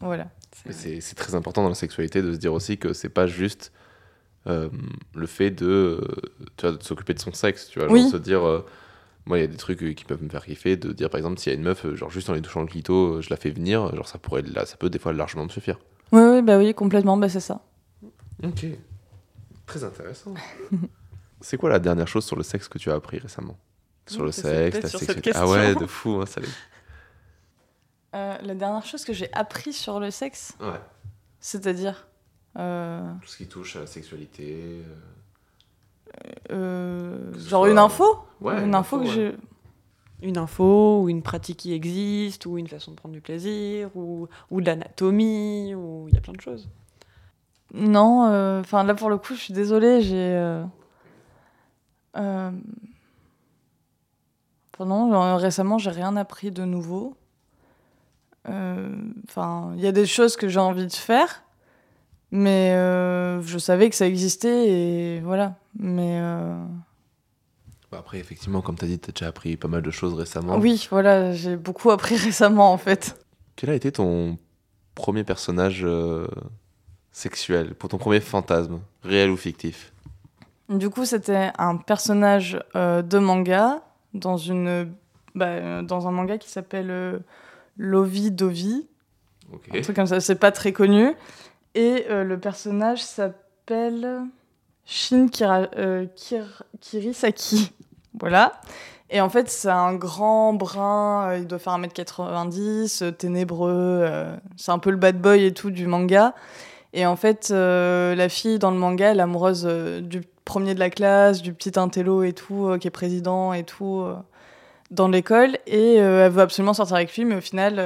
Voilà. 0.01 0.27
C'est 0.71 1.15
très 1.15 1.35
important 1.35 1.63
dans 1.63 1.69
la 1.71 1.75
sexualité 1.75 2.21
de 2.23 2.33
se 2.33 2.39
dire 2.39 2.53
aussi 2.53 2.77
que 2.77 2.93
c'est 2.93 3.09
pas 3.09 3.27
juste 3.27 3.73
euh, 4.47 4.69
le 5.15 5.27
fait 5.27 5.51
de, 5.51 5.67
euh, 5.67 6.01
tu 6.57 6.67
vois, 6.67 6.77
de 6.77 6.83
s'occuper 6.83 7.15
de 7.15 7.19
son 7.21 7.33
sexe, 7.33 7.69
tu 7.69 7.79
vois, 7.79 7.89
genre 7.89 7.97
Oui. 7.97 8.09
se 8.09 8.17
dire, 8.17 8.47
euh, 8.47 8.65
moi 9.27 9.39
il 9.39 9.41
y 9.43 9.45
a 9.45 9.49
des 9.49 9.57
trucs 9.57 9.95
qui 9.95 10.05
peuvent 10.05 10.23
me 10.23 10.29
faire 10.29 10.45
kiffer, 10.45 10.77
de 10.77 10.93
dire 10.93 11.11
par 11.11 11.19
exemple 11.19 11.39
s'il 11.39 11.53
y 11.53 11.57
a 11.57 11.59
une 11.59 11.65
meuf, 11.65 11.87
genre 11.95 12.11
juste 12.11 12.31
en 12.31 12.35
lui 12.35 12.43
touchant 12.43 12.61
le 12.63 12.67
clito, 12.67 13.21
je 13.21 13.29
la 13.31 13.37
fais 13.37 13.51
venir, 13.51 13.95
genre 13.95 14.09
ça 14.09 14.19
pourrait, 14.19 14.43
là, 14.43 14.65
ça 14.65 14.77
peut 14.77 14.89
des 14.91 14.99
fois 14.99 15.13
largement 15.13 15.45
me 15.45 15.51
suffire. 15.51 15.79
Oui 16.13 16.23
oui 16.23 16.43
bah 16.43 16.57
oui 16.59 16.73
complètement 16.75 17.17
bah 17.19 17.29
c'est 17.29 17.41
ça. 17.41 17.61
Ok, 18.43 18.65
très 19.67 19.85
intéressant. 19.85 20.33
c'est 21.41 21.57
quoi 21.59 21.69
la 21.71 21.79
dernière 21.79 22.09
chose 22.09 22.25
sur 22.25 22.37
le 22.37 22.43
sexe 22.43 22.69
que 22.69 22.79
tu 22.79 22.91
as 22.91 22.95
appris 22.95 23.19
récemment? 23.19 23.59
Sur 24.07 24.25
le 24.25 24.33
sexe, 24.33 24.81
la 24.81 24.89
sexualité. 24.89 25.33
Ah 25.35 25.47
ouais, 25.47 25.75
de 25.75 25.85
fou, 25.85 26.21
hein, 26.23 26.25
ça. 26.27 26.41
Euh, 28.15 28.39
la 28.41 28.55
dernière 28.55 28.87
chose 28.87 29.05
que 29.05 29.13
j'ai 29.13 29.31
appris 29.35 29.75
sur 29.75 30.01
le 30.01 30.11
sexe, 30.11 30.55
Ouais. 30.61 30.81
c'est-à-dire? 31.41 32.07
Euh, 32.57 33.13
Tout 33.23 33.29
ce 33.29 33.37
qui 33.37 33.47
touche 33.47 33.77
à 33.77 33.81
la 33.81 33.87
sexualité. 33.87 34.83
euh, 36.51 37.33
ce 37.35 37.49
genre 37.49 37.63
soit- 37.65 37.71
une 37.71 37.79
info, 37.79 38.05
Ouais, 38.41 38.63
une 38.65 38.75
info 38.75 38.99
que 38.99 39.05
ouais. 39.05 39.11
j'ai. 39.11 39.37
Une 40.21 40.37
info 40.37 41.03
ou 41.03 41.09
une 41.09 41.23
pratique 41.23 41.59
qui 41.59 41.73
existe 41.73 42.45
ou 42.47 42.59
une 42.59 42.67
façon 42.67 42.91
de 42.91 42.97
prendre 42.97 43.13
du 43.15 43.21
plaisir 43.21 43.89
ou, 43.97 44.27
ou 44.51 44.61
de 44.61 44.67
l'anatomie 44.67 45.75
ou 45.77 46.07
il 46.09 46.15
y 46.15 46.17
a 46.19 46.21
plein 46.21 46.33
de 46.33 46.41
choses. 46.41 46.69
Non, 47.73 48.27
euh, 48.27 48.61
enfin 48.61 48.83
là 48.83 48.95
pour 48.95 49.11
le 49.11 49.19
coup, 49.19 49.35
je 49.35 49.41
suis 49.41 49.55
désolée, 49.55 50.01
j'ai. 50.01 50.17
euh, 50.17 50.65
euh, 52.17 52.51
enfin, 54.75 54.87
non, 54.87 55.13
euh, 55.15 55.37
récemment, 55.37 55.79
j'ai 55.79 55.91
rien 55.91 56.17
appris 56.17 56.51
de 56.51 56.65
nouveau. 56.65 57.17
Euh, 58.49 58.93
Enfin, 59.29 59.73
il 59.77 59.83
y 59.83 59.87
a 59.87 59.93
des 59.93 60.07
choses 60.07 60.37
que 60.37 60.49
j'ai 60.49 60.59
envie 60.61 60.87
de 60.87 60.93
faire, 60.93 61.45
mais 62.31 62.73
euh, 62.75 63.41
je 63.43 63.59
savais 63.59 63.89
que 63.89 63.97
ça 63.97 64.07
existait 64.07 64.69
et 64.69 65.21
voilà. 65.21 65.57
Mais 65.79 66.19
euh, 66.21 66.63
Bah 67.91 67.99
après, 68.01 68.19
effectivement, 68.19 68.61
comme 68.61 68.77
tu 68.77 68.85
as 68.85 68.89
dit, 68.89 68.99
tu 68.99 69.11
as 69.11 69.13
déjà 69.13 69.27
appris 69.29 69.57
pas 69.57 69.69
mal 69.69 69.83
de 69.83 69.91
choses 69.91 70.15
récemment. 70.15 70.57
oui, 70.59 70.87
voilà, 70.91 71.33
j'ai 71.33 71.57
beaucoup 71.57 71.91
appris 71.91 72.17
récemment 72.27 72.73
en 72.73 72.79
fait. 72.79 73.25
Quel 73.57 73.71
a 73.71 73.75
été 73.75 73.91
ton 73.93 74.39
premier 74.95 75.25
personnage 75.25 75.81
euh, 75.85 76.27
sexuel, 77.13 77.75
pour 77.75 77.89
ton 77.89 77.99
premier 77.99 78.21
fantasme, 78.21 78.81
réel 79.03 79.31
ou 79.31 79.37
fictif? 79.37 79.93
Du 80.69 80.91
coup, 80.91 81.07
c'était 81.07 81.51
un 81.57 81.77
personnage 81.79 82.59
de 82.75 83.19
manga 83.19 83.81
dans 84.13 84.37
une 84.37 84.93
bah, 85.35 85.81
dans 85.81 86.07
un 86.07 86.11
manga 86.11 86.37
qui 86.37 86.51
s'appelle 86.51 87.23
Lovi 87.79 88.31
Dovi, 88.31 88.87
un 89.75 89.81
truc 89.81 89.97
comme 89.97 90.07
ça. 90.07 90.21
C'est 90.21 90.39
pas 90.39 90.53
très 90.53 90.73
connu. 90.73 91.15
Et 91.75 92.07
euh, 92.11 92.25
le 92.25 92.39
personnage 92.39 93.03
s'appelle 93.03 94.23
Shin 94.85 95.27
euh, 95.43 96.07
Kir- 96.17 96.63
Kirisaki. 96.81 97.73
Voilà. 98.21 98.61
Et 99.11 99.21
en 99.21 99.29
fait, 99.29 99.49
c'est 99.49 99.69
un 99.71 99.95
grand 99.95 100.55
brun, 100.55 101.29
euh, 101.31 101.39
il 101.39 101.47
doit 101.47 101.59
faire 101.59 101.79
1m90, 101.79 103.05
euh, 103.05 103.11
ténébreux, 103.13 104.11
c'est 104.57 104.73
un 104.73 104.79
peu 104.79 104.91
le 104.91 104.97
bad 104.97 105.21
boy 105.21 105.45
et 105.45 105.55
tout 105.55 105.71
du 105.71 105.87
manga. 105.87 106.35
Et 106.95 107.07
en 107.07 107.17
fait, 107.17 107.51
la 107.51 108.29
fille 108.29 108.59
dans 108.59 108.71
le 108.71 108.79
manga, 108.79 109.11
elle 109.11 109.19
est 109.19 109.23
amoureuse 109.23 109.65
du 110.03 110.23
premier 110.45 110.75
de 110.75 110.81
la 110.81 110.91
classe, 110.91 111.43
du 111.43 111.53
petit 111.53 111.79
intello 111.79 112.23
et 112.23 112.33
tout, 112.33 112.77
qui 112.81 112.89
est 112.89 112.91
président 112.91 113.53
et 113.53 113.63
tout, 113.63 114.05
dans 114.91 115.09
l'école. 115.09 115.59
Et 115.67 115.97
elle 115.97 116.33
veut 116.33 116.41
absolument 116.41 116.73
sortir 116.73 116.97
avec 116.97 117.15
lui, 117.15 117.27
mais 117.27 117.37
au 117.37 117.41
final, 117.43 117.79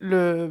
le, 0.00 0.50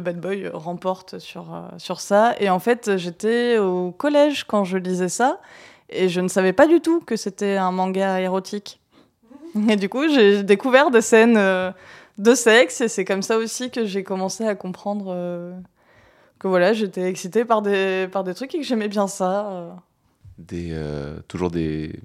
bad 0.00 0.20
boy 0.20 0.48
remporte 0.52 1.18
sur, 1.18 1.54
euh, 1.54 1.68
sur 1.78 2.00
ça. 2.00 2.34
Et 2.40 2.50
en 2.50 2.58
fait, 2.58 2.96
j'étais 2.96 3.58
au 3.58 3.92
collège 3.92 4.44
quand 4.44 4.64
je 4.64 4.76
lisais 4.76 5.08
ça, 5.08 5.40
et 5.88 6.08
je 6.08 6.20
ne 6.20 6.28
savais 6.28 6.52
pas 6.52 6.66
du 6.66 6.80
tout 6.80 7.00
que 7.00 7.16
c'était 7.16 7.56
un 7.56 7.70
manga 7.72 8.20
érotique. 8.20 8.80
Et 9.68 9.76
du 9.76 9.88
coup, 9.88 10.08
j'ai 10.08 10.42
découvert 10.42 10.90
des 10.90 11.00
scènes 11.00 11.36
euh, 11.36 11.70
de 12.18 12.34
sexe, 12.34 12.80
et 12.80 12.88
c'est 12.88 13.04
comme 13.04 13.22
ça 13.22 13.38
aussi 13.38 13.70
que 13.70 13.86
j'ai 13.86 14.02
commencé 14.04 14.44
à 14.46 14.54
comprendre 14.54 15.06
euh, 15.08 15.52
que 16.38 16.48
voilà, 16.48 16.72
j'étais 16.72 17.08
excitée 17.08 17.44
par 17.44 17.62
des, 17.62 18.08
par 18.12 18.24
des 18.24 18.34
trucs 18.34 18.54
et 18.54 18.58
que 18.58 18.64
j'aimais 18.64 18.88
bien 18.88 19.06
ça. 19.06 19.76
Des, 20.38 20.76
toujours 21.26 21.50
des, 21.50 21.98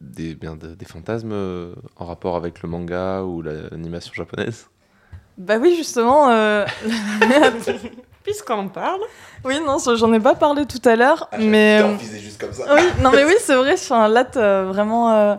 des, 0.00 0.34
bien, 0.34 0.54
de- 0.56 0.74
des 0.74 0.84
fantasmes 0.84 1.34
en 1.96 2.04
rapport 2.04 2.36
avec 2.36 2.62
le 2.62 2.68
manga 2.68 3.22
ou 3.22 3.42
la- 3.42 3.68
l'animation 3.70 4.12
japonaise? 4.12 4.68
Bah 5.38 5.56
oui, 5.60 5.74
justement. 5.76 6.30
euh, 6.30 6.64
Puisqu'on 8.22 8.54
en 8.54 8.68
parle. 8.68 9.00
oui, 9.44 9.60
non, 9.66 9.76
j'en 9.78 10.12
ai 10.12 10.20
pas 10.20 10.34
parlé 10.34 10.64
tout 10.64 10.80
à 10.88 10.96
l'heure, 10.96 11.28
mais. 11.38 11.80
euh, 11.82 11.98
juste 12.18 12.40
comme 12.40 12.52
ça. 12.52 12.74
Oui, 12.74 12.82
non 13.02 13.10
mais 13.12 13.24
oui, 13.24 13.34
c'est 13.40 13.54
vrai. 13.54 13.74
Enfin, 13.74 14.08
là, 14.08 14.24
vraiment. 14.64 15.12
euh, 15.12 15.34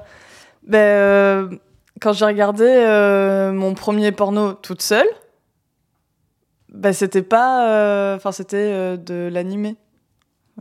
ben, 0.64 0.78
euh, 0.80 1.50
quand 2.02 2.14
j'ai 2.14 2.26
regardé 2.26 2.66
euh, 2.66 3.52
mon 3.52 3.74
premier 3.74 4.12
porno 4.12 4.54
toute 4.54 4.82
seule, 4.82 5.08
ben, 6.70 6.94
c'était 6.94 7.24
pas. 7.24 7.70
euh, 7.70 8.16
Enfin, 8.18 8.32
c'était 8.32 8.58
euh, 8.58 8.98
de 8.98 9.30
l'animé. 9.32 9.78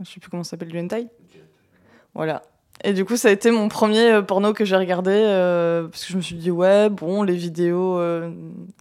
Je 0.01 0.09
sais 0.11 0.19
plus 0.19 0.29
comment 0.29 0.43
ça 0.43 0.51
s'appelle, 0.51 0.69
du 0.69 0.79
hentai. 0.79 1.07
Voilà. 2.13 2.41
Et 2.83 2.93
du 2.93 3.05
coup, 3.05 3.15
ça 3.15 3.29
a 3.29 3.31
été 3.31 3.51
mon 3.51 3.67
premier 3.67 4.11
euh, 4.11 4.21
porno 4.21 4.53
que 4.53 4.65
j'ai 4.65 4.75
regardé 4.75 5.11
euh, 5.11 5.87
parce 5.87 6.05
que 6.05 6.11
je 6.11 6.17
me 6.17 6.21
suis 6.21 6.35
dit 6.35 6.51
ouais, 6.51 6.89
bon, 6.89 7.23
les 7.23 7.35
vidéos, 7.35 7.97
euh, 7.97 8.29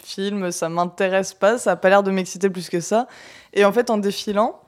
films, 0.02 0.50
ça 0.50 0.68
m'intéresse 0.68 1.32
pas, 1.32 1.58
ça 1.58 1.72
a 1.72 1.76
pas 1.76 1.88
l'air 1.88 2.02
de 2.02 2.10
m'exciter 2.10 2.50
plus 2.50 2.68
que 2.68 2.80
ça. 2.80 3.06
Et 3.52 3.64
en 3.64 3.72
fait, 3.72 3.90
en 3.90 3.96
défilant, 3.96 4.60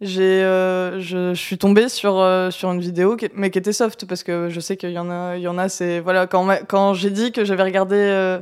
j'ai, 0.00 0.42
euh, 0.42 0.98
je, 0.98 1.34
suis 1.34 1.58
tombée 1.58 1.90
sur, 1.90 2.26
sur 2.50 2.72
une 2.72 2.80
vidéo, 2.80 3.16
mais 3.34 3.50
qui 3.50 3.58
était 3.58 3.74
soft, 3.74 4.06
parce 4.06 4.22
que 4.22 4.48
je 4.48 4.60
sais 4.60 4.76
qu'il 4.78 4.92
y 4.92 4.98
en 4.98 5.10
a, 5.10 5.36
il 5.36 5.42
y 5.42 5.48
en 5.48 5.58
a 5.58 5.68
c'est. 5.68 6.00
Voilà, 6.00 6.26
quand, 6.26 6.48
quand 6.66 6.94
j'ai 6.94 7.10
dit 7.10 7.32
que 7.32 7.44
j'avais 7.44 7.64
regardé 7.64 8.40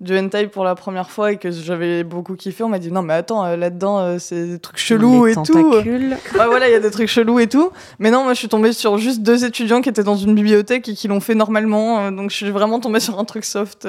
du 0.00 0.18
hentai 0.18 0.48
pour 0.48 0.64
la 0.64 0.74
première 0.74 1.10
fois 1.10 1.32
et 1.32 1.36
que 1.36 1.50
j'avais 1.50 2.04
beaucoup 2.04 2.34
kiffé, 2.34 2.64
on 2.64 2.68
m'a 2.68 2.78
dit 2.78 2.90
non, 2.90 3.02
mais 3.02 3.14
attends, 3.14 3.44
euh, 3.44 3.56
là-dedans, 3.56 3.98
euh, 4.00 4.16
c'est 4.18 4.46
des 4.46 4.58
trucs 4.58 4.76
chelous 4.78 5.26
Les 5.26 5.32
et 5.32 5.34
tout. 5.34 5.42
Ouais, 6.34 6.46
voilà, 6.46 6.68
il 6.68 6.72
y 6.72 6.76
a 6.76 6.80
des 6.80 6.90
trucs 6.90 7.08
chelous 7.08 7.38
et 7.38 7.46
tout. 7.46 7.70
Mais 7.98 8.10
non, 8.10 8.24
moi, 8.24 8.34
je 8.34 8.38
suis 8.38 8.48
tombée 8.48 8.72
sur 8.72 8.98
juste 8.98 9.22
deux 9.22 9.44
étudiants 9.44 9.80
qui 9.80 9.88
étaient 9.88 10.02
dans 10.02 10.16
une 10.16 10.34
bibliothèque 10.34 10.88
et 10.88 10.94
qui 10.94 11.08
l'ont 11.08 11.20
fait 11.20 11.34
normalement. 11.34 12.00
euh, 12.00 12.10
donc, 12.10 12.30
je 12.30 12.36
suis 12.36 12.50
vraiment 12.50 12.80
tombée 12.80 13.00
sur 13.00 13.18
un 13.18 13.24
truc 13.24 13.44
soft. 13.44 13.86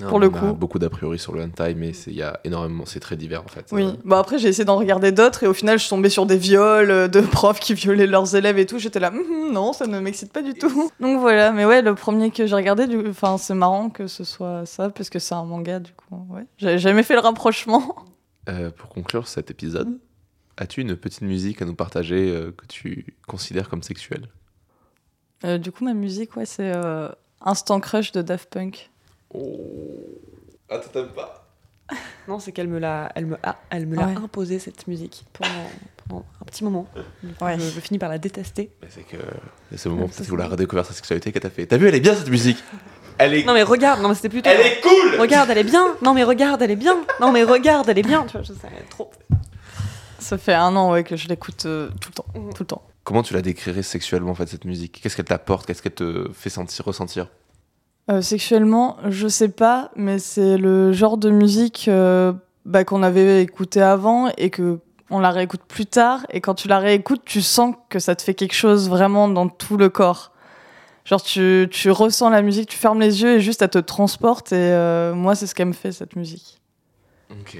Non, 0.00 0.08
Pour 0.08 0.20
le 0.20 0.28
on 0.28 0.34
a 0.34 0.38
coup. 0.38 0.52
beaucoup 0.54 0.78
d'a 0.78 0.88
priori 0.90 1.18
sur 1.18 1.32
le 1.34 1.42
hentai, 1.42 1.74
mais 1.74 1.92
c'est- 1.92 2.12
il 2.12 2.16
y 2.16 2.22
a 2.22 2.38
énormément, 2.44 2.84
c'est 2.86 3.00
très 3.00 3.16
divers 3.16 3.42
en 3.42 3.48
fait. 3.48 3.66
Oui. 3.72 3.82
Euh, 3.82 3.92
Bah 4.04 4.20
après, 4.20 4.38
j'ai 4.38 4.46
essayé 4.48 4.64
d'en 4.64 4.76
regarder 4.76 5.10
d'autres 5.10 5.42
et 5.42 5.46
au 5.48 5.54
final, 5.54 5.76
je 5.76 5.82
suis 5.82 5.90
tombée 5.90 6.08
sur 6.08 6.24
des 6.24 6.36
viols 6.38 6.90
euh, 6.92 7.08
de 7.08 7.20
profs 7.32 7.58
qui 7.58 7.74
violaient 7.74 8.06
leurs 8.06 8.36
élèves 8.36 8.58
et 8.58 8.66
tout. 8.66 8.78
J'étais 8.78 9.00
là, 9.00 9.10
hum, 9.10 9.52
non, 9.52 9.72
ça 9.72 9.86
ne 9.88 9.98
m'excite 9.98 10.32
pas 10.32 10.42
du 10.42 10.54
tout. 10.54 10.90
Donc 11.00 11.18
voilà, 11.18 11.50
mais 11.50 11.64
ouais, 11.64 11.82
le 11.82 11.94
premier 11.96 12.30
que 12.30 12.46
j'ai 12.46 12.54
regardé, 12.54 12.86
du... 12.86 13.08
enfin, 13.08 13.38
c'est 13.38 13.54
marrant 13.54 13.90
que 13.90 14.06
ce 14.06 14.22
soit 14.22 14.64
ça 14.66 14.88
parce 14.90 15.10
que 15.10 15.18
c'est 15.18 15.34
un 15.34 15.44
manga 15.44 15.80
du 15.80 15.92
coup. 15.92 16.24
Ouais. 16.30 16.44
J'avais 16.58 16.78
jamais 16.78 17.02
fait 17.02 17.14
le 17.14 17.20
rapprochement. 17.20 17.96
euh, 18.48 18.70
pour 18.70 18.90
conclure 18.90 19.26
cet 19.26 19.50
épisode, 19.50 19.98
as-tu 20.58 20.80
une 20.80 20.94
petite 20.96 21.22
musique 21.22 21.60
à 21.60 21.64
nous 21.64 21.74
partager 21.74 22.30
euh, 22.30 22.52
que 22.56 22.66
tu 22.66 23.16
considères 23.26 23.68
comme 23.68 23.82
sexuelle? 23.82 24.28
Euh, 25.44 25.58
du 25.58 25.72
coup, 25.72 25.84
ma 25.84 25.94
musique, 25.94 26.36
ouais, 26.36 26.46
c'est 26.46 26.72
euh, 26.74 27.08
Instant 27.40 27.80
Crush 27.80 28.12
de 28.12 28.22
Daft 28.22 28.48
Punk. 28.50 28.90
Oh, 29.34 30.18
ah 30.70 30.78
t'aimes 30.92 31.08
pas 31.08 31.46
Non, 32.28 32.38
c'est 32.38 32.52
qu'elle 32.52 32.68
me 32.68 32.78
l'a, 32.78 33.10
elle 33.14 33.26
me 33.26 33.36
a, 33.42 33.56
elle 33.70 33.86
me 33.86 33.96
l'a 33.96 34.06
Ouais. 34.06 34.16
imposé 34.16 34.58
cette 34.58 34.86
musique 34.86 35.24
pendant, 35.32 35.52
pendant 36.08 36.24
un 36.40 36.44
petit 36.44 36.64
moment. 36.64 36.86
Ouais. 37.40 37.58
Je, 37.58 37.64
je 37.64 37.80
finis 37.80 37.98
par 37.98 38.08
la 38.08 38.18
détester. 38.18 38.70
Mais 38.82 38.88
c'est 38.90 39.02
que 39.02 39.16
c'est 39.70 39.76
ce 39.78 39.88
moment 39.88 40.04
où 40.06 40.36
la 40.36 40.44
ça. 40.44 40.50
redécouvert 40.50 40.86
sa 40.86 40.92
sexualité 40.94 41.32
qu'elle 41.32 41.42
t'a 41.42 41.50
fait. 41.50 41.66
T'as 41.66 41.76
vu, 41.76 41.88
elle 41.88 41.94
est 41.94 42.00
bien 42.00 42.14
cette 42.14 42.28
musique 42.30 42.62
Elle 43.18 43.34
est, 43.34 43.44
Non 43.44 43.52
mais 43.54 43.62
regarde, 43.62 44.00
non 44.02 44.08
mais 44.08 44.14
c'était 44.14 44.28
plutôt. 44.28 44.48
elle 44.50 44.60
est 44.60 44.80
cool 44.80 45.20
Regarde, 45.20 45.50
elle 45.50 45.58
est 45.58 45.64
bien. 45.64 45.96
Non 46.02 46.14
mais 46.14 46.24
regarde, 46.24 46.60
elle 46.62 46.70
est 46.70 46.76
bien. 46.76 46.96
Non 47.20 47.32
mais 47.32 47.42
regarde, 47.44 47.88
elle 47.88 47.98
est 47.98 48.02
bien. 48.02 48.24
Tu 48.26 48.32
vois, 48.32 48.42
je 48.42 48.52
sais, 48.52 48.68
trop. 48.90 49.10
Ça 50.18 50.36
fait 50.36 50.54
un 50.54 50.74
an 50.76 50.92
ouais, 50.92 51.04
que 51.04 51.16
je 51.16 51.28
l'écoute 51.28 51.64
euh, 51.66 51.88
tout 52.00 52.10
le 52.10 52.14
temps. 52.14 52.26
Mhm. 52.34 52.52
Tout 52.52 52.62
le 52.62 52.66
temps. 52.66 52.82
Comment 53.04 53.22
tu 53.22 53.32
la 53.34 53.40
décrirais 53.40 53.82
sexuellement 53.82 54.32
en 54.32 54.34
fait 54.34 54.46
cette 54.48 54.64
musique? 54.66 55.00
Qu'est-ce 55.02 55.16
qu'elle 55.16 55.24
t'apporte? 55.24 55.64
Qu'est-ce 55.66 55.80
qu'elle 55.80 55.94
te 55.94 56.28
fait 56.34 56.50
sentir, 56.50 56.84
ressentir? 56.84 57.28
Euh, 58.10 58.22
sexuellement, 58.22 58.96
je 59.08 59.28
sais 59.28 59.50
pas, 59.50 59.90
mais 59.94 60.18
c'est 60.18 60.56
le 60.56 60.92
genre 60.92 61.18
de 61.18 61.28
musique 61.28 61.88
euh, 61.88 62.32
bah, 62.64 62.84
qu'on 62.84 63.02
avait 63.02 63.42
écouté 63.42 63.82
avant 63.82 64.28
et 64.38 64.48
que 64.48 64.80
on 65.10 65.20
la 65.20 65.30
réécoute 65.30 65.60
plus 65.68 65.84
tard. 65.84 66.24
Et 66.30 66.40
quand 66.40 66.54
tu 66.54 66.68
la 66.68 66.78
réécoutes, 66.78 67.22
tu 67.24 67.42
sens 67.42 67.74
que 67.90 67.98
ça 67.98 68.16
te 68.16 68.22
fait 68.22 68.34
quelque 68.34 68.54
chose 68.54 68.88
vraiment 68.88 69.28
dans 69.28 69.48
tout 69.48 69.76
le 69.76 69.90
corps. 69.90 70.32
Genre, 71.04 71.22
tu, 71.22 71.68
tu 71.70 71.90
ressens 71.90 72.30
la 72.30 72.40
musique, 72.40 72.68
tu 72.68 72.78
fermes 72.78 73.00
les 73.00 73.22
yeux 73.22 73.36
et 73.36 73.40
juste 73.40 73.60
elle 73.60 73.70
te 73.70 73.78
transporte. 73.78 74.52
Et 74.52 74.56
euh, 74.56 75.14
moi, 75.14 75.34
c'est 75.34 75.46
ce 75.46 75.54
qu'elle 75.54 75.68
me 75.68 75.72
fait, 75.74 75.92
cette 75.92 76.16
musique. 76.16 76.60
Ok. 77.30 77.58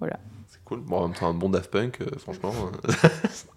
Voilà. 0.00 0.18
C'est 0.48 0.62
cool. 0.64 0.80
Bon, 0.80 0.98
en 0.98 1.08
même 1.08 1.16
temps, 1.16 1.28
un 1.28 1.34
bon 1.34 1.48
Daft 1.48 1.70
Punk, 1.70 1.98
franchement. 2.18 2.52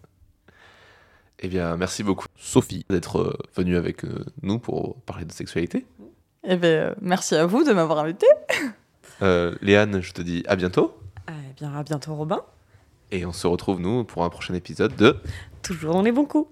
eh 1.40 1.48
bien, 1.48 1.76
merci 1.76 2.04
beaucoup, 2.04 2.28
Sophie, 2.36 2.86
d'être 2.90 3.36
venue 3.56 3.78
avec 3.78 4.04
nous 4.44 4.60
pour 4.60 4.96
parler 5.02 5.26
de 5.26 5.32
sexualité. 5.32 5.86
Et 6.44 6.56
ben, 6.56 6.68
euh, 6.68 6.96
merci 7.02 7.36
à 7.36 7.46
vous 7.46 7.64
de 7.64 7.74
m'avoir 7.74 8.00
invité. 8.00 8.28
Euh, 9.22 9.54
Léane, 9.62 10.00
je 10.00 10.14
te 10.14 10.22
dis 10.22 10.46
à 10.48 10.56
bientôt. 10.56 10.98
Eh 11.28 11.54
bien, 11.58 11.76
à 11.76 11.84
bientôt, 11.84 12.16
Robin. 12.16 12.40
Et 13.12 13.26
on 13.26 13.34
se 13.34 13.48
retrouve, 13.48 13.82
nous, 13.82 14.06
pour 14.06 14.24
un 14.24 14.30
prochain 14.30 14.54
épisode 14.54 14.96
de 14.96 15.18
Toujours 15.62 15.96
dans 15.96 16.04
les 16.04 16.14
bons 16.14 16.24
coups. 16.24 16.50